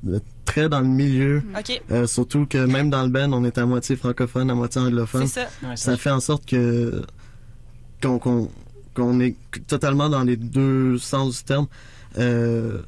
très 0.44 0.68
dans 0.68 0.80
le 0.80 0.88
milieu. 0.88 1.42
Ok, 1.56 1.80
Euh, 1.92 2.06
surtout 2.08 2.46
que 2.46 2.58
même 2.58 2.90
dans 2.90 3.02
le 3.04 3.08
band, 3.08 3.32
on 3.32 3.44
est 3.44 3.56
à 3.56 3.64
moitié 3.64 3.94
francophone, 3.94 4.50
à 4.50 4.54
moitié 4.54 4.80
anglophone. 4.80 5.26
c'est 5.28 5.40
ça. 5.42 5.48
Ouais, 5.62 5.76
Ça 5.76 5.96
fait 5.96 6.10
en 6.10 6.20
sorte 6.20 6.44
que 6.46 7.04
qu'on 8.02 9.20
est 9.20 9.36
totalement 9.68 10.08
dans 10.08 10.24
les 10.24 10.36
deux 10.36 10.98
sens 10.98 11.38
du 11.38 11.44
terme. 11.44 11.66
Euh, 12.18 12.82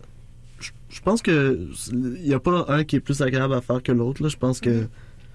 je 0.88 1.00
pense 1.00 1.22
que 1.22 1.68
il 1.92 2.26
y 2.26 2.34
a 2.34 2.40
pas 2.40 2.66
un 2.68 2.84
qui 2.84 2.96
est 2.96 3.00
plus 3.00 3.22
agréable 3.22 3.54
à 3.54 3.60
faire 3.60 3.82
que 3.82 3.92
l'autre. 3.92 4.28
Je 4.28 4.36
pense 4.36 4.60
que 4.60 4.88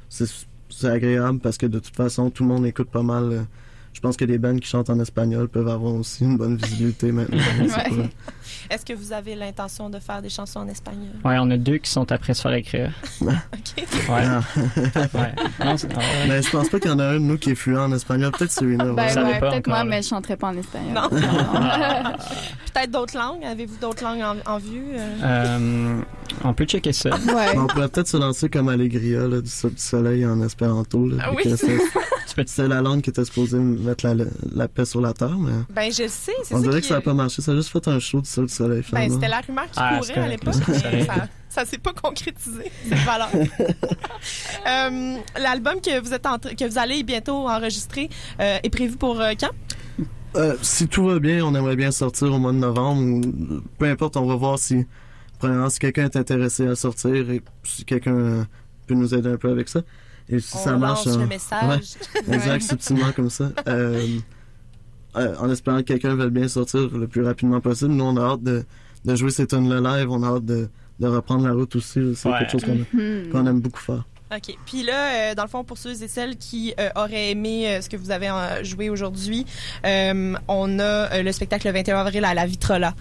c'est 0.09 0.27
c'est 0.69 0.89
agréable 0.89 1.39
parce 1.39 1.57
que 1.57 1.65
de 1.65 1.79
toute 1.79 1.95
façon 1.95 2.29
tout 2.29 2.43
le 2.43 2.49
monde 2.49 2.65
écoute 2.65 2.89
pas 2.89 3.03
mal. 3.03 3.47
Je 3.97 4.01
pense 4.03 4.15
que 4.15 4.25
les 4.25 4.37
bands 4.37 4.55
qui 4.57 4.67
chantent 4.69 4.91
en 4.91 4.99
espagnol 4.99 5.47
peuvent 5.49 5.67
avoir 5.69 5.91
aussi 5.95 6.23
une 6.23 6.37
bonne 6.37 6.55
visibilité 6.55 7.11
maintenant. 7.11 7.39
Ouais. 7.61 8.09
Est-ce 8.69 8.85
que 8.85 8.93
vous 8.93 9.11
avez 9.11 9.33
l'intention 9.35 9.89
de 9.89 9.97
faire 9.97 10.21
des 10.21 10.29
chansons 10.29 10.59
en 10.59 10.67
espagnol? 10.67 11.09
Ouais, 11.25 11.37
on 11.39 11.49
a 11.49 11.57
deux 11.57 11.77
qui 11.77 11.89
sont 11.89 12.11
après 12.11 12.35
se 12.35 12.41
faire 12.43 12.53
écrire. 12.53 12.91
Ok. 13.21 13.29
Ouais. 13.77 13.83
Ah. 14.09 14.41
ouais. 14.95 15.65
Non, 15.65 15.77
c'est- 15.77 15.87
ah 15.95 15.97
ouais. 15.97 16.27
Mais 16.27 16.41
je 16.43 16.49
pense 16.51 16.69
pas 16.69 16.79
qu'il 16.79 16.91
y 16.91 16.93
en 16.93 16.99
a 16.99 17.05
un 17.05 17.13
de 17.15 17.19
nous 17.19 17.37
qui 17.39 17.49
est 17.51 17.55
fluent 17.55 17.77
en 17.79 17.91
espagnol. 17.91 18.31
Peut-être 18.37 18.61
ouais. 18.63 18.75
Ben 18.77 18.87
ouais, 18.87 19.33
dépend 19.33 19.49
peut-être 19.49 19.67
moi, 19.67 19.77
là. 19.79 19.83
mais 19.85 20.01
je 20.03 20.07
chanterai 20.09 20.37
pas 20.37 20.49
en 20.49 20.57
espagnol. 20.57 20.93
Non. 20.93 21.09
Peut-être 22.73 22.91
d'autres 22.91 23.17
langues? 23.17 23.43
Avez-vous 23.43 23.77
d'autres 23.81 24.03
langues 24.03 24.21
en, 24.21 24.53
en 24.53 24.57
vue 24.59 24.83
euh? 24.93 25.15
Euh, 25.23 26.01
on 26.43 26.53
peut 26.53 26.65
checker 26.65 26.93
ça. 26.93 27.09
ouais. 27.09 27.53
Mais 27.53 27.57
on 27.59 27.65
pourrait 27.67 27.89
peut-être 27.89 28.07
se 28.09 28.17
lancer 28.17 28.47
comme 28.49 28.69
Allegria, 28.69 29.27
là, 29.27 29.41
du, 29.41 29.49
so- 29.49 29.69
du 29.69 29.81
soleil 29.81 30.23
en 30.25 30.39
espéranto. 30.43 31.07
Là, 31.07 31.15
Ah 31.23 31.31
oui. 31.35 31.43
C'est 32.47 32.67
la 32.67 32.81
langue 32.81 33.01
qui 33.01 33.09
était 33.09 33.25
supposée 33.25 33.57
mettre 33.59 34.05
la, 34.07 34.25
la 34.53 34.67
paix 34.67 34.85
sur 34.85 35.01
la 35.01 35.13
terre, 35.13 35.37
mais 35.37 35.51
Ben 35.73 35.91
je 35.91 36.03
le 36.03 36.09
sais. 36.09 36.31
c'est 36.43 36.53
on 36.55 36.57
ça 36.61 36.63
dirait 36.67 36.81
que 36.81 36.87
ça 36.87 36.95
n'a 36.95 37.01
pas 37.01 37.13
marché. 37.13 37.41
Ça 37.41 37.51
a 37.51 37.55
juste 37.55 37.69
fait 37.69 37.87
un 37.87 37.99
show 37.99 38.21
du 38.21 38.29
sol 38.29 38.45
du 38.45 38.53
soleil, 38.53 38.83
Ben, 38.91 39.09
c'était 39.11 39.27
la 39.27 39.41
rumeur 39.41 39.65
qui 39.65 39.71
Ah, 39.77 39.97
courait 39.99 40.13
à 40.19 40.27
l'époque, 40.27 40.53
mais 40.67 41.05
ça, 41.05 41.27
ça 41.49 41.65
s'est 41.65 41.77
pas 41.79 41.93
concrétisé, 41.93 42.71
cette 42.87 42.97
valeur. 42.99 43.29
Euh, 44.67 45.15
L'album 45.39 45.75
que 45.81 45.99
vous 46.01 46.13
êtes 46.13 46.25
en 46.25 46.37
tra- 46.37 46.55
que 46.55 46.65
vous 46.69 46.77
allez 46.77 47.03
bientôt 47.03 47.47
enregistrer 47.47 48.09
euh, 48.39 48.57
est 48.63 48.69
prévu 48.69 48.97
pour 48.97 49.19
euh, 49.21 49.31
quand? 49.39 49.49
Euh, 50.35 50.55
si 50.61 50.87
tout 50.87 51.05
va 51.05 51.19
bien, 51.19 51.43
on 51.45 51.55
aimerait 51.55 51.75
bien 51.77 51.91
sortir 51.91 52.33
au 52.33 52.37
mois 52.37 52.51
de 52.51 52.57
novembre. 52.57 53.01
Ou, 53.01 53.61
peu 53.77 53.85
importe, 53.85 54.17
on 54.17 54.25
va 54.25 54.35
voir 54.35 54.59
si, 54.59 54.85
premièrement, 55.39 55.69
si 55.69 55.79
quelqu'un 55.79 56.05
est 56.05 56.15
intéressé 56.17 56.67
à 56.67 56.75
sortir 56.75 57.29
et 57.31 57.41
si 57.63 57.85
quelqu'un 57.85 58.15
euh, 58.15 58.43
peut 58.87 58.93
nous 58.95 59.15
aider 59.15 59.29
un 59.29 59.37
peu 59.37 59.49
avec 59.49 59.69
ça. 59.69 59.81
Et 60.29 60.39
si 60.39 60.55
On 60.55 60.59
ça 60.59 60.77
marche, 60.77 61.05
lance 61.05 61.15
euh, 61.15 61.19
le 61.21 61.27
message. 61.27 61.95
exact, 62.31 62.61
subtilement 62.61 63.11
comme 63.15 63.29
ça. 63.29 63.51
Euh, 63.67 64.17
euh, 65.15 65.35
en 65.39 65.49
espérant 65.49 65.77
que 65.77 65.83
quelqu'un 65.83 66.15
veuille 66.15 66.29
bien 66.31 66.47
sortir 66.47 66.89
le 66.95 67.07
plus 67.07 67.23
rapidement 67.23 67.61
possible. 67.61 67.93
Nous, 67.93 68.03
on 68.03 68.17
a 68.17 68.33
hâte 68.33 68.43
de, 68.43 68.63
de 69.05 69.15
jouer 69.15 69.31
ces 69.31 69.47
tunes-là 69.47 69.79
live. 69.99 70.11
On 70.11 70.21
a 70.23 70.27
hâte 70.35 70.45
de, 70.45 70.67
de 70.99 71.07
reprendre 71.07 71.45
la 71.47 71.53
route 71.53 71.75
aussi. 71.75 71.99
C'est 72.15 72.29
Ouais. 72.29 72.39
quelque 72.39 72.51
chose 72.51 72.63
qu'on 72.65 72.75
Hmm. 72.97 73.29
qu'on 73.31 73.45
aime 73.47 73.61
beaucoup 73.61 73.79
faire. 73.79 74.03
OK. 74.29 74.57
Puis 74.65 74.83
là, 74.83 75.31
euh, 75.31 75.35
dans 75.35 75.43
le 75.43 75.49
fond, 75.49 75.63
pour 75.63 75.77
ceux 75.77 76.03
et 76.03 76.07
celles 76.09 76.35
qui 76.35 76.73
euh, 76.79 76.89
auraient 76.95 77.31
aimé 77.31 77.67
euh, 77.67 77.81
ce 77.81 77.87
que 77.87 77.95
vous 77.95 78.11
avez 78.11 78.29
joué 78.63 78.89
aujourd'hui, 78.89 79.45
on 79.85 80.79
a 80.79 81.21
le 81.21 81.31
spectacle 81.31 81.67
le 81.67 81.73
21 81.73 81.97
avril 81.97 82.25
à 82.25 82.33
la 82.33 82.45
Vitrola 82.45 82.93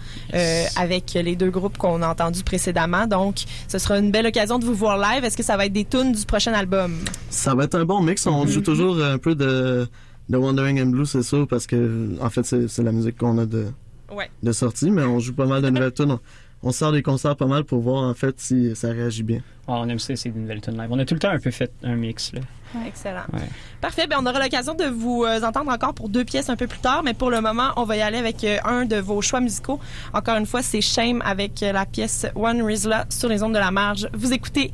avec 0.77 1.13
les 1.13 1.35
deux 1.35 1.49
groupes 1.49 1.77
qu'on 1.77 2.01
a 2.01 2.07
entendus 2.07 2.43
précédemment. 2.43 3.07
Donc, 3.07 3.43
ce 3.67 3.77
sera 3.77 3.99
une 3.99 4.11
belle 4.11 4.27
occasion 4.27 4.57
de 4.59 4.65
vous 4.65 4.73
voir 4.73 4.97
live. 4.97 5.23
Est-ce 5.23 5.37
que 5.37 5.43
ça 5.43 5.57
va 5.57 5.65
être 5.65 5.73
des 5.73 5.85
tunes 5.85 6.13
du 6.13 6.25
prochain 6.25 6.53
album? 6.53 6.97
Ça 7.29 7.53
va 7.55 7.65
être 7.65 7.75
un 7.75 7.85
bon 7.85 8.01
mix. 8.01 8.25
On 8.25 8.45
joue 8.47 8.61
toujours 8.61 9.03
un 9.03 9.17
peu 9.17 9.35
de, 9.35 9.87
de 10.29 10.37
Wandering 10.37 10.81
and 10.81 10.87
Blue, 10.87 11.05
c'est 11.05 11.23
sûr, 11.23 11.47
parce 11.47 11.67
que 11.67 12.15
en 12.21 12.29
fait, 12.29 12.45
c'est 12.45 12.67
c'est 12.67 12.83
la 12.83 12.91
musique 12.91 13.17
qu'on 13.17 13.37
a 13.37 13.45
de, 13.45 13.67
Ouais. 14.11 14.29
de 14.41 14.51
sortie, 14.53 14.89
mais 14.91 15.03
on 15.03 15.19
joue 15.19 15.33
pas 15.33 15.45
mal 15.45 15.61
de 15.61 15.69
nouvelles 15.69 15.93
tunes. 15.93 16.17
On, 16.63 16.71
sort 16.71 16.91
des 16.91 17.03
concerts 17.03 17.35
pas 17.35 17.45
mal 17.45 17.63
pour 17.63 17.81
voir 17.81 18.03
en 18.03 18.13
fait 18.13 18.39
si 18.39 18.75
ça 18.75 18.89
réagit 18.89 19.23
bien. 19.23 19.37
Ouais, 19.67 19.75
on 19.75 19.87
aime 19.89 19.99
ça, 19.99 20.15
c'est 20.15 20.29
des 20.29 20.39
nouvelles 20.39 20.61
tunes 20.61 20.77
live. 20.77 20.87
On 20.91 20.99
a 20.99 21.05
tout 21.05 21.13
le 21.13 21.19
temps 21.19 21.29
un 21.29 21.39
peu 21.39 21.51
fait 21.51 21.71
un 21.83 21.95
mix. 21.95 22.33
Là. 22.33 22.41
Excellent. 22.85 23.23
Ouais. 23.33 23.39
Parfait. 23.81 24.07
Ben, 24.07 24.17
on 24.19 24.25
aura 24.25 24.39
l'occasion 24.39 24.73
de 24.73 24.85
vous 24.85 25.23
euh, 25.23 25.41
entendre 25.41 25.71
encore 25.71 25.93
pour 25.93 26.09
deux 26.09 26.25
pièces 26.25 26.49
un 26.49 26.55
peu 26.55 26.67
plus 26.67 26.79
tard, 26.79 27.01
mais 27.03 27.13
pour 27.13 27.31
le 27.31 27.41
moment, 27.41 27.71
on 27.77 27.83
va 27.83 27.97
y 27.97 28.01
aller 28.01 28.17
avec 28.17 28.43
euh, 28.43 28.57
un 28.65 28.85
de 28.85 28.97
vos 28.97 29.21
choix 29.21 29.39
musicaux. 29.39 29.79
Encore 30.13 30.35
une 30.35 30.45
fois, 30.45 30.61
c'est 30.61 30.81
Shame 30.81 31.21
avec 31.25 31.63
euh, 31.63 31.71
la 31.71 31.85
pièce 31.85 32.25
One 32.35 32.61
Rizla 32.61 33.05
sur 33.09 33.29
les 33.29 33.43
ondes 33.43 33.53
de 33.53 33.59
la 33.59 33.71
marge. 33.71 34.09
Vous 34.13 34.33
écoutez 34.33 34.71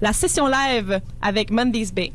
la 0.00 0.12
session 0.12 0.46
live 0.46 1.00
avec 1.22 1.50
Monday's 1.50 1.92
Bay. 1.92 2.12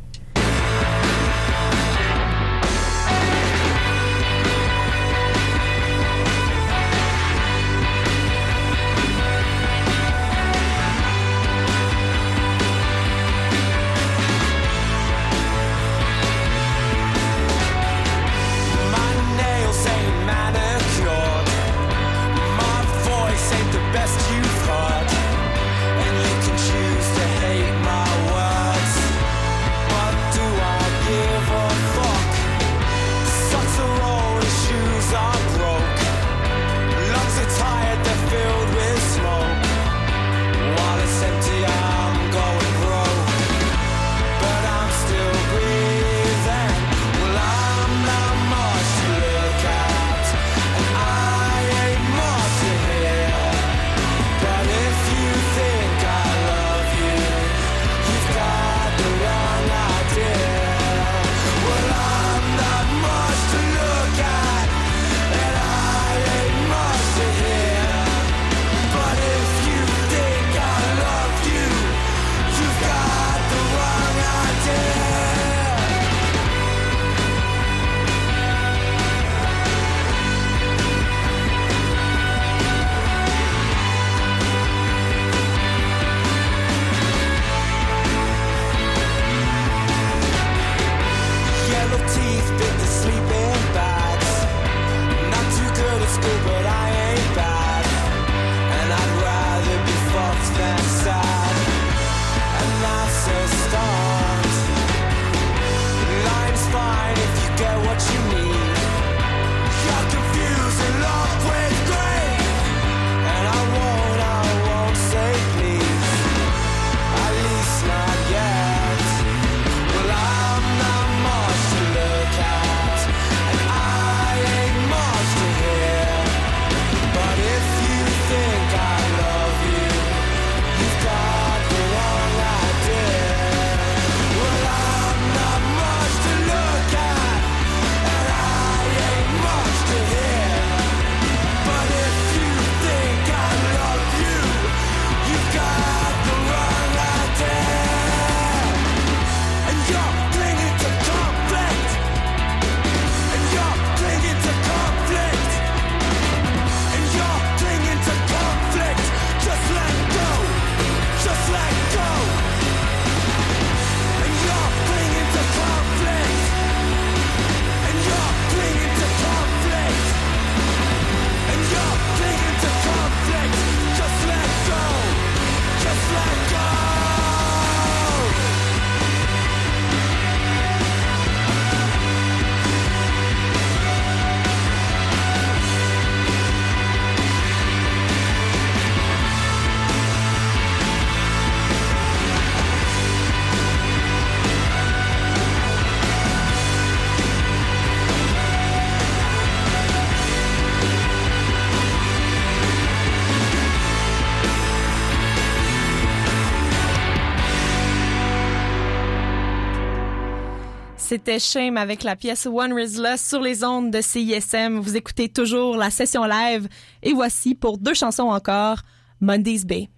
C'était 211.12 211.40
Shame 211.40 211.76
avec 211.76 212.04
la 212.04 212.16
pièce 212.16 212.46
One 212.46 212.72
Rizla 212.72 213.18
sur 213.18 213.42
les 213.42 213.66
ondes 213.66 213.92
de 213.92 214.00
CISM. 214.00 214.80
Vous 214.80 214.96
écoutez 214.96 215.28
toujours 215.28 215.76
la 215.76 215.90
session 215.90 216.24
live 216.24 216.70
et 217.04 217.12
voici 217.12 217.54
pour 217.54 217.78
deux 217.78 217.94
chansons 217.94 218.30
encore, 218.30 218.78
Monday's 219.20 219.66
Bay. 219.66 219.90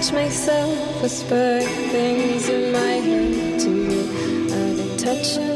Catch 0.00 0.12
myself 0.14 1.02
whispering 1.02 1.66
things 1.90 2.48
in 2.48 2.72
my 2.72 2.78
head 3.06 3.60
to 3.60 3.68
you. 3.68 4.00
I've 4.44 4.76
been 4.76 4.96
touching 4.96 5.49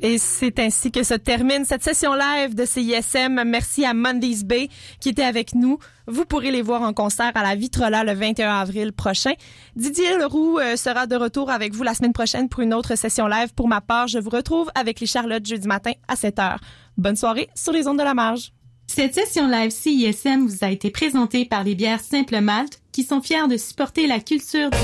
Et 0.00 0.18
c'est 0.18 0.58
ainsi 0.60 0.92
que 0.92 1.02
se 1.02 1.14
termine 1.14 1.64
cette 1.64 1.82
session 1.82 2.14
live 2.14 2.54
de 2.54 2.64
CISM. 2.64 3.42
Merci 3.44 3.84
à 3.84 3.94
Mondays 3.94 4.44
Bay 4.44 4.68
qui 5.00 5.08
était 5.08 5.24
avec 5.24 5.54
nous. 5.54 5.78
Vous 6.06 6.24
pourrez 6.24 6.52
les 6.52 6.62
voir 6.62 6.82
en 6.82 6.92
concert 6.92 7.32
à 7.34 7.42
la 7.42 7.56
Vitrola 7.56 8.04
le 8.04 8.12
21 8.12 8.60
avril 8.60 8.92
prochain. 8.92 9.32
Didier 9.74 10.16
Leroux 10.16 10.58
euh, 10.58 10.76
sera 10.76 11.06
de 11.06 11.16
retour 11.16 11.50
avec 11.50 11.74
vous 11.74 11.82
la 11.82 11.94
semaine 11.94 12.12
prochaine 12.12 12.48
pour 12.48 12.60
une 12.60 12.74
autre 12.74 12.96
session 12.96 13.26
live. 13.26 13.52
Pour 13.54 13.66
ma 13.66 13.80
part, 13.80 14.06
je 14.06 14.18
vous 14.18 14.30
retrouve 14.30 14.70
avec 14.76 15.00
les 15.00 15.06
Charlottes 15.06 15.46
jeudi 15.46 15.66
matin 15.66 15.92
à 16.06 16.14
7h. 16.14 16.58
Bonne 16.96 17.16
soirée 17.16 17.48
sur 17.56 17.72
les 17.72 17.88
ondes 17.88 17.98
de 17.98 18.04
la 18.04 18.14
marge. 18.14 18.52
Cette 18.86 19.14
session 19.14 19.48
live 19.48 19.70
CISM 19.70 20.46
vous 20.46 20.64
a 20.64 20.70
été 20.70 20.90
présentée 20.90 21.44
par 21.44 21.64
les 21.64 21.74
bières 21.74 22.00
Simple 22.00 22.40
Malte 22.40 22.80
qui 22.92 23.02
sont 23.02 23.20
fiers 23.20 23.48
de 23.48 23.56
supporter 23.56 24.06
la 24.06 24.20
culture 24.20 24.70
du 24.70 24.76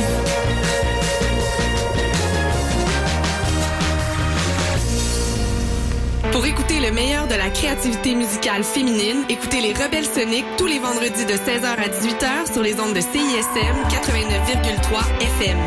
Pour 6.34 6.44
écouter 6.46 6.80
le 6.80 6.90
meilleur 6.90 7.28
de 7.28 7.36
la 7.36 7.48
créativité 7.48 8.16
musicale 8.16 8.64
féminine, 8.64 9.24
écoutez 9.28 9.60
les 9.60 9.72
Rebelles 9.72 10.04
Soniques 10.04 10.44
tous 10.58 10.66
les 10.66 10.80
vendredis 10.80 11.24
de 11.26 11.34
16h 11.34 11.64
à 11.64 11.86
18h 11.86 12.52
sur 12.52 12.60
les 12.60 12.80
ondes 12.80 12.92
de 12.92 13.00
CISM 13.00 13.76
89,3 13.88 15.20
FM. 15.20 15.58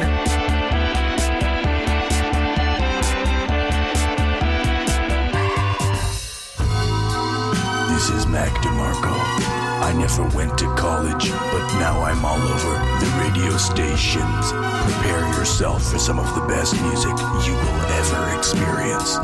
This 7.88 8.10
is 8.10 8.28
Mac 8.28 8.52
DeMarco. 8.62 9.16
I 9.80 9.94
never 9.94 10.24
went 10.36 10.58
to 10.58 10.66
college, 10.76 11.32
but 11.54 11.64
now 11.80 12.04
I'm 12.04 12.26
all 12.26 12.42
over 12.42 12.76
the 13.00 13.08
radio 13.24 13.56
stations. 13.56 14.52
Prepare 14.84 15.26
yourself 15.40 15.82
for 15.90 15.98
some 15.98 16.20
of 16.20 16.28
the 16.36 16.42
best 16.42 16.74
music 16.82 17.18
you 17.48 17.54
will 17.54 17.82
ever 18.02 18.38
experience. 18.38 19.18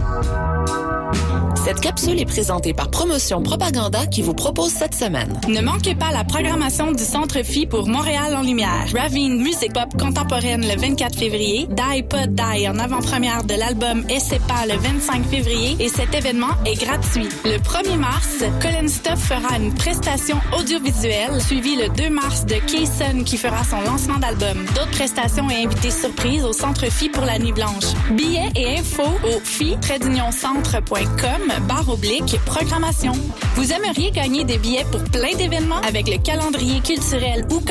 Cette 1.64 1.80
capsule 1.80 2.20
est 2.20 2.26
présentée 2.26 2.74
par 2.74 2.89
Promotion 2.89 3.41
Propaganda 3.41 4.05
qui 4.07 4.22
vous 4.22 4.34
propose 4.34 4.70
cette 4.70 4.93
semaine. 4.93 5.39
Ne 5.47 5.61
manquez 5.61 5.95
pas 5.95 6.11
la 6.11 6.26
programmation 6.26 6.91
du 6.91 7.05
Centre 7.05 7.41
Phi 7.41 7.66
pour 7.66 7.88
Montréal 7.88 8.36
en 8.36 8.41
Lumière. 8.41 8.86
Ravine 8.93 9.41
Music 9.41 9.72
Pop 9.72 9.97
contemporaine 9.97 10.68
le 10.68 10.78
24 10.78 11.18
février, 11.18 11.70
Die 11.70 12.03
Pod 12.03 12.36
Die 12.36 12.68
en 12.68 12.78
avant-première 12.78 13.45
de 13.45 13.53
l'album 13.53 14.03
Essepa 14.09 14.66
le 14.68 14.78
25 14.78 15.26
février 15.26 15.78
et 15.80 15.88
cet 15.88 16.14
événement 16.14 16.51
est 16.66 16.84
gratuit. 16.84 17.30
Le 17.45 17.57
1er 17.57 17.97
mars, 17.97 18.43
Colin 18.61 18.89
Stuff 18.89 19.20
fera 19.20 19.57
une 19.57 19.74
prestation 19.74 20.41
audiovisuelle 20.59 21.41
suivie 21.41 21.78
le 21.78 21.88
2 21.95 22.09
mars 22.09 22.45
de 22.45 22.55
Kayson 22.55 23.24
qui 23.26 23.38
fera 23.38 23.64
son 23.64 23.80
lancement 23.89 24.18
d'album. 24.18 24.66
D'autres 24.76 24.91
prestations 24.91 25.49
et 25.49 25.64
invités 25.64 25.91
surprises 25.91 26.43
au 26.43 26.51
Centre 26.51 26.91
Phi 26.91 27.07
pour 27.07 27.24
la 27.24 27.39
Nuit 27.39 27.53
Blanche. 27.53 27.93
Billets 28.11 28.51
et 28.57 28.80
infos 28.80 29.18
au 29.24 29.39
phi-centre.com 29.45 31.52
barre 31.61 31.89
oblique 31.89 32.37
programmation. 32.45 33.13
Vous 33.55 33.71
aimeriez 33.71 34.11
gagner 34.11 34.43
des 34.43 34.57
billets 34.57 34.85
pour 34.91 35.03
plein 35.05 35.35
d'événements 35.37 35.81
avec 35.87 36.07
le 36.07 36.17
calendrier 36.17 36.79
culturel 36.81 37.45
ou 37.51 37.61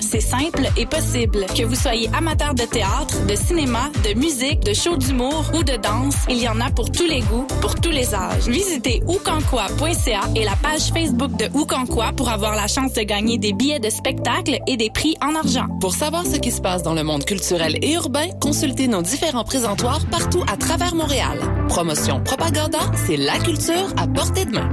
C'est 0.00 0.20
simple 0.20 0.68
et 0.76 0.86
possible. 0.86 1.46
Que 1.56 1.64
vous 1.64 1.74
soyez 1.74 2.08
amateur 2.16 2.54
de 2.54 2.64
théâtre, 2.64 3.26
de 3.26 3.34
cinéma, 3.34 3.90
de 4.04 4.18
musique, 4.18 4.60
de 4.60 4.72
show 4.72 4.96
d'humour 4.96 5.44
ou 5.54 5.62
de 5.62 5.76
danse, 5.76 6.16
il 6.28 6.38
y 6.38 6.48
en 6.48 6.60
a 6.60 6.70
pour 6.70 6.90
tous 6.90 7.06
les 7.06 7.20
goûts, 7.20 7.46
pour 7.60 7.74
tous 7.74 7.90
les 7.90 8.14
âges. 8.14 8.46
Visitez 8.48 9.02
oucanquoi.ca 9.06 10.20
et 10.36 10.44
la 10.44 10.56
page 10.56 10.92
Facebook 10.92 11.36
de 11.36 11.48
Oucanquoi 11.54 12.12
pour 12.16 12.28
avoir 12.28 12.54
la 12.54 12.66
chance 12.66 12.92
de 12.92 13.02
gagner 13.02 13.38
des 13.38 13.52
billets 13.52 13.80
de 13.80 13.90
spectacle 13.90 14.58
et 14.66 14.76
des 14.76 14.90
prix 14.90 15.16
en 15.20 15.34
argent. 15.34 15.66
Pour 15.80 15.94
savoir 15.94 16.26
ce 16.26 16.36
qui 16.36 16.50
se 16.50 16.60
passe 16.60 16.82
dans 16.82 16.94
le 16.94 17.02
monde 17.02 17.24
culturel 17.24 17.76
et 17.82 17.92
urbain, 17.92 18.28
consultez 18.40 18.88
nos 18.88 19.02
différents 19.02 19.44
présentoirs 19.44 20.04
partout 20.10 20.44
à 20.50 20.56
travers 20.56 20.94
Montréal. 20.94 21.38
Promotion 21.72 22.20
Propaganda, 22.20 22.80
c'est 22.94 23.16
la 23.16 23.38
culture 23.38 23.94
à 23.96 24.06
portée 24.06 24.44
de 24.44 24.50
main. 24.50 24.68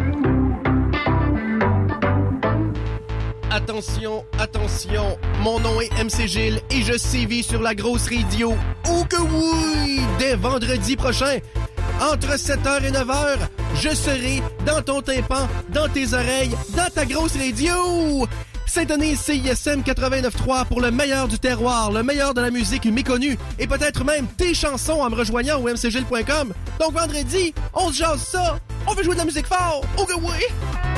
Attention, 3.49 4.25
attention, 4.37 5.17
mon 5.41 5.61
nom 5.61 5.79
est 5.79 5.89
MC 6.03 6.27
Gilles 6.27 6.61
et 6.69 6.81
je 6.81 6.97
sévis 6.97 7.43
sur 7.43 7.61
la 7.61 7.73
grosse 7.73 8.09
radio. 8.09 8.53
Oh 8.89 9.05
que 9.09 9.15
oui! 9.15 10.01
Dès 10.19 10.35
vendredi 10.35 10.97
prochain, 10.97 11.37
entre 12.01 12.35
7h 12.35 12.83
et 12.83 12.91
9h, 12.91 13.37
je 13.75 13.95
serai 13.95 14.43
dans 14.65 14.81
ton 14.81 15.01
tympan, 15.01 15.47
dans 15.69 15.87
tes 15.87 16.13
oreilles, 16.13 16.51
dans 16.75 16.89
ta 16.93 17.05
grosse 17.05 17.37
radio! 17.37 18.27
Syntonise 18.69 19.19
CISM 19.19 19.81
89.3 19.81 20.67
pour 20.67 20.79
le 20.79 20.91
meilleur 20.91 21.27
du 21.27 21.39
terroir, 21.39 21.91
le 21.91 22.03
meilleur 22.03 22.35
de 22.35 22.41
la 22.41 22.51
musique 22.51 22.85
méconnue 22.85 23.35
et 23.57 23.65
peut-être 23.65 24.03
même 24.03 24.27
tes 24.37 24.53
chansons 24.53 25.01
en 25.01 25.09
me 25.09 25.15
rejoignant 25.15 25.59
au 25.59 25.67
mcgilles.com. 25.67 26.53
Donc 26.79 26.93
vendredi, 26.93 27.53
on 27.73 27.89
se 27.89 27.97
jase 27.97 28.21
ça! 28.21 28.59
On 28.85 28.93
veut 28.93 29.03
jouer 29.03 29.15
de 29.15 29.19
la 29.19 29.25
musique 29.25 29.47
fort! 29.47 29.81
Oh 29.97 30.05
que 30.05 30.13
oui! 30.13 30.88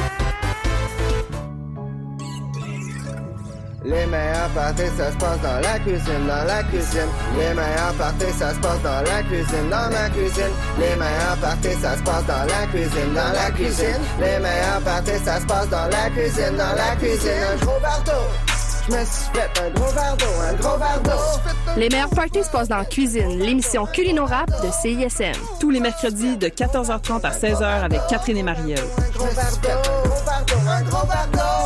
Les 3.84 4.06
meilleurs 4.06 4.50
parties, 4.54 4.96
ça 4.96 5.12
se 5.12 5.18
passe 5.18 5.42
dans 5.42 5.60
la 5.60 5.80
cuisine, 5.80 6.28
dans 6.28 6.44
la 6.46 6.62
cuisine. 6.64 7.10
Les 7.36 7.54
meilleurs 7.56 7.94
parties, 7.98 8.32
ça 8.38 8.54
se 8.54 8.60
passe 8.60 8.80
dans 8.84 9.02
la 9.02 9.24
cuisine, 9.24 9.70
dans 9.72 9.90
la 9.90 10.10
cuisine. 10.10 10.54
Les 10.78 10.96
meilleurs 10.96 11.38
parties, 11.42 11.82
ça 11.82 11.98
se 11.98 12.04
passe 12.04 12.26
dans 12.28 12.46
la 12.46 12.68
cuisine, 12.68 13.14
dans 13.16 13.34
la 13.34 13.50
cuisine. 13.50 14.02
Les 14.20 14.38
meilleurs 14.38 14.82
parties, 14.86 15.26
ça 15.26 15.40
se 15.40 15.46
passe 15.48 15.70
dans 15.70 15.88
la 15.88 16.10
cuisine, 16.12 16.58
dans 16.58 16.76
la 16.76 16.96
cuisine. 16.96 17.32
Un 17.54 17.66
gros 17.66 17.80
d'eau. 18.06 18.61
Je 18.88 18.96
me 18.96 19.06
suis 19.06 19.32
fait 19.34 19.62
un 19.62 19.70
gros 19.70 19.92
verre 19.92 20.18
d'eau, 20.18 20.26
un 20.50 20.54
gros 20.54 20.78
verre 20.78 21.02
d'eau. 21.04 21.78
Les 21.78 21.90
meilleurs 21.90 22.10
parties 22.10 22.44
se 22.44 22.50
passent 22.50 22.68
dans 22.68 22.78
la 22.78 22.86
cuisine, 22.86 23.40
l'émission 23.40 23.86
Culino 23.86 24.26
Rap 24.26 24.50
de 24.64 24.72
CISM. 24.72 25.40
Tous 25.60 25.70
les 25.70 25.80
mercredis 25.80 26.38
de 26.38 26.48
14h30 26.48 27.22
à 27.24 27.32
16h 27.32 27.64
avec 27.64 28.02
Catherine 28.10 28.38
et 28.38 28.44
Marielle. 28.44 28.80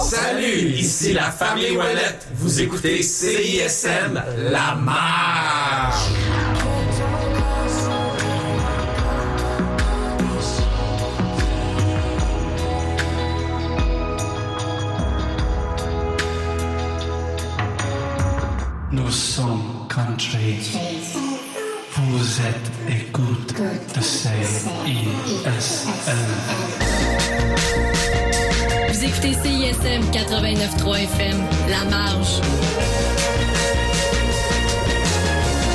Salut, 0.03 0.69
ici 0.71 1.13
la 1.13 1.31
famille 1.31 1.77
Ouellette. 1.77 2.27
Vous 2.35 2.61
écoutez 2.61 3.01
CISM 3.01 4.21
La 4.49 4.75
Marche. 4.75 6.09
Country. 19.87 20.57
Vous 21.93 22.41
êtes 22.41 22.71
écoute 22.89 23.53
de 23.95 24.01
CISM. 24.01 24.69
Vous 28.89 29.03
écoutez 29.05 29.33
CISM 29.33 30.01
89.3 30.11 31.03
FM, 31.03 31.37
La 31.69 31.85
Marge. 31.89 32.41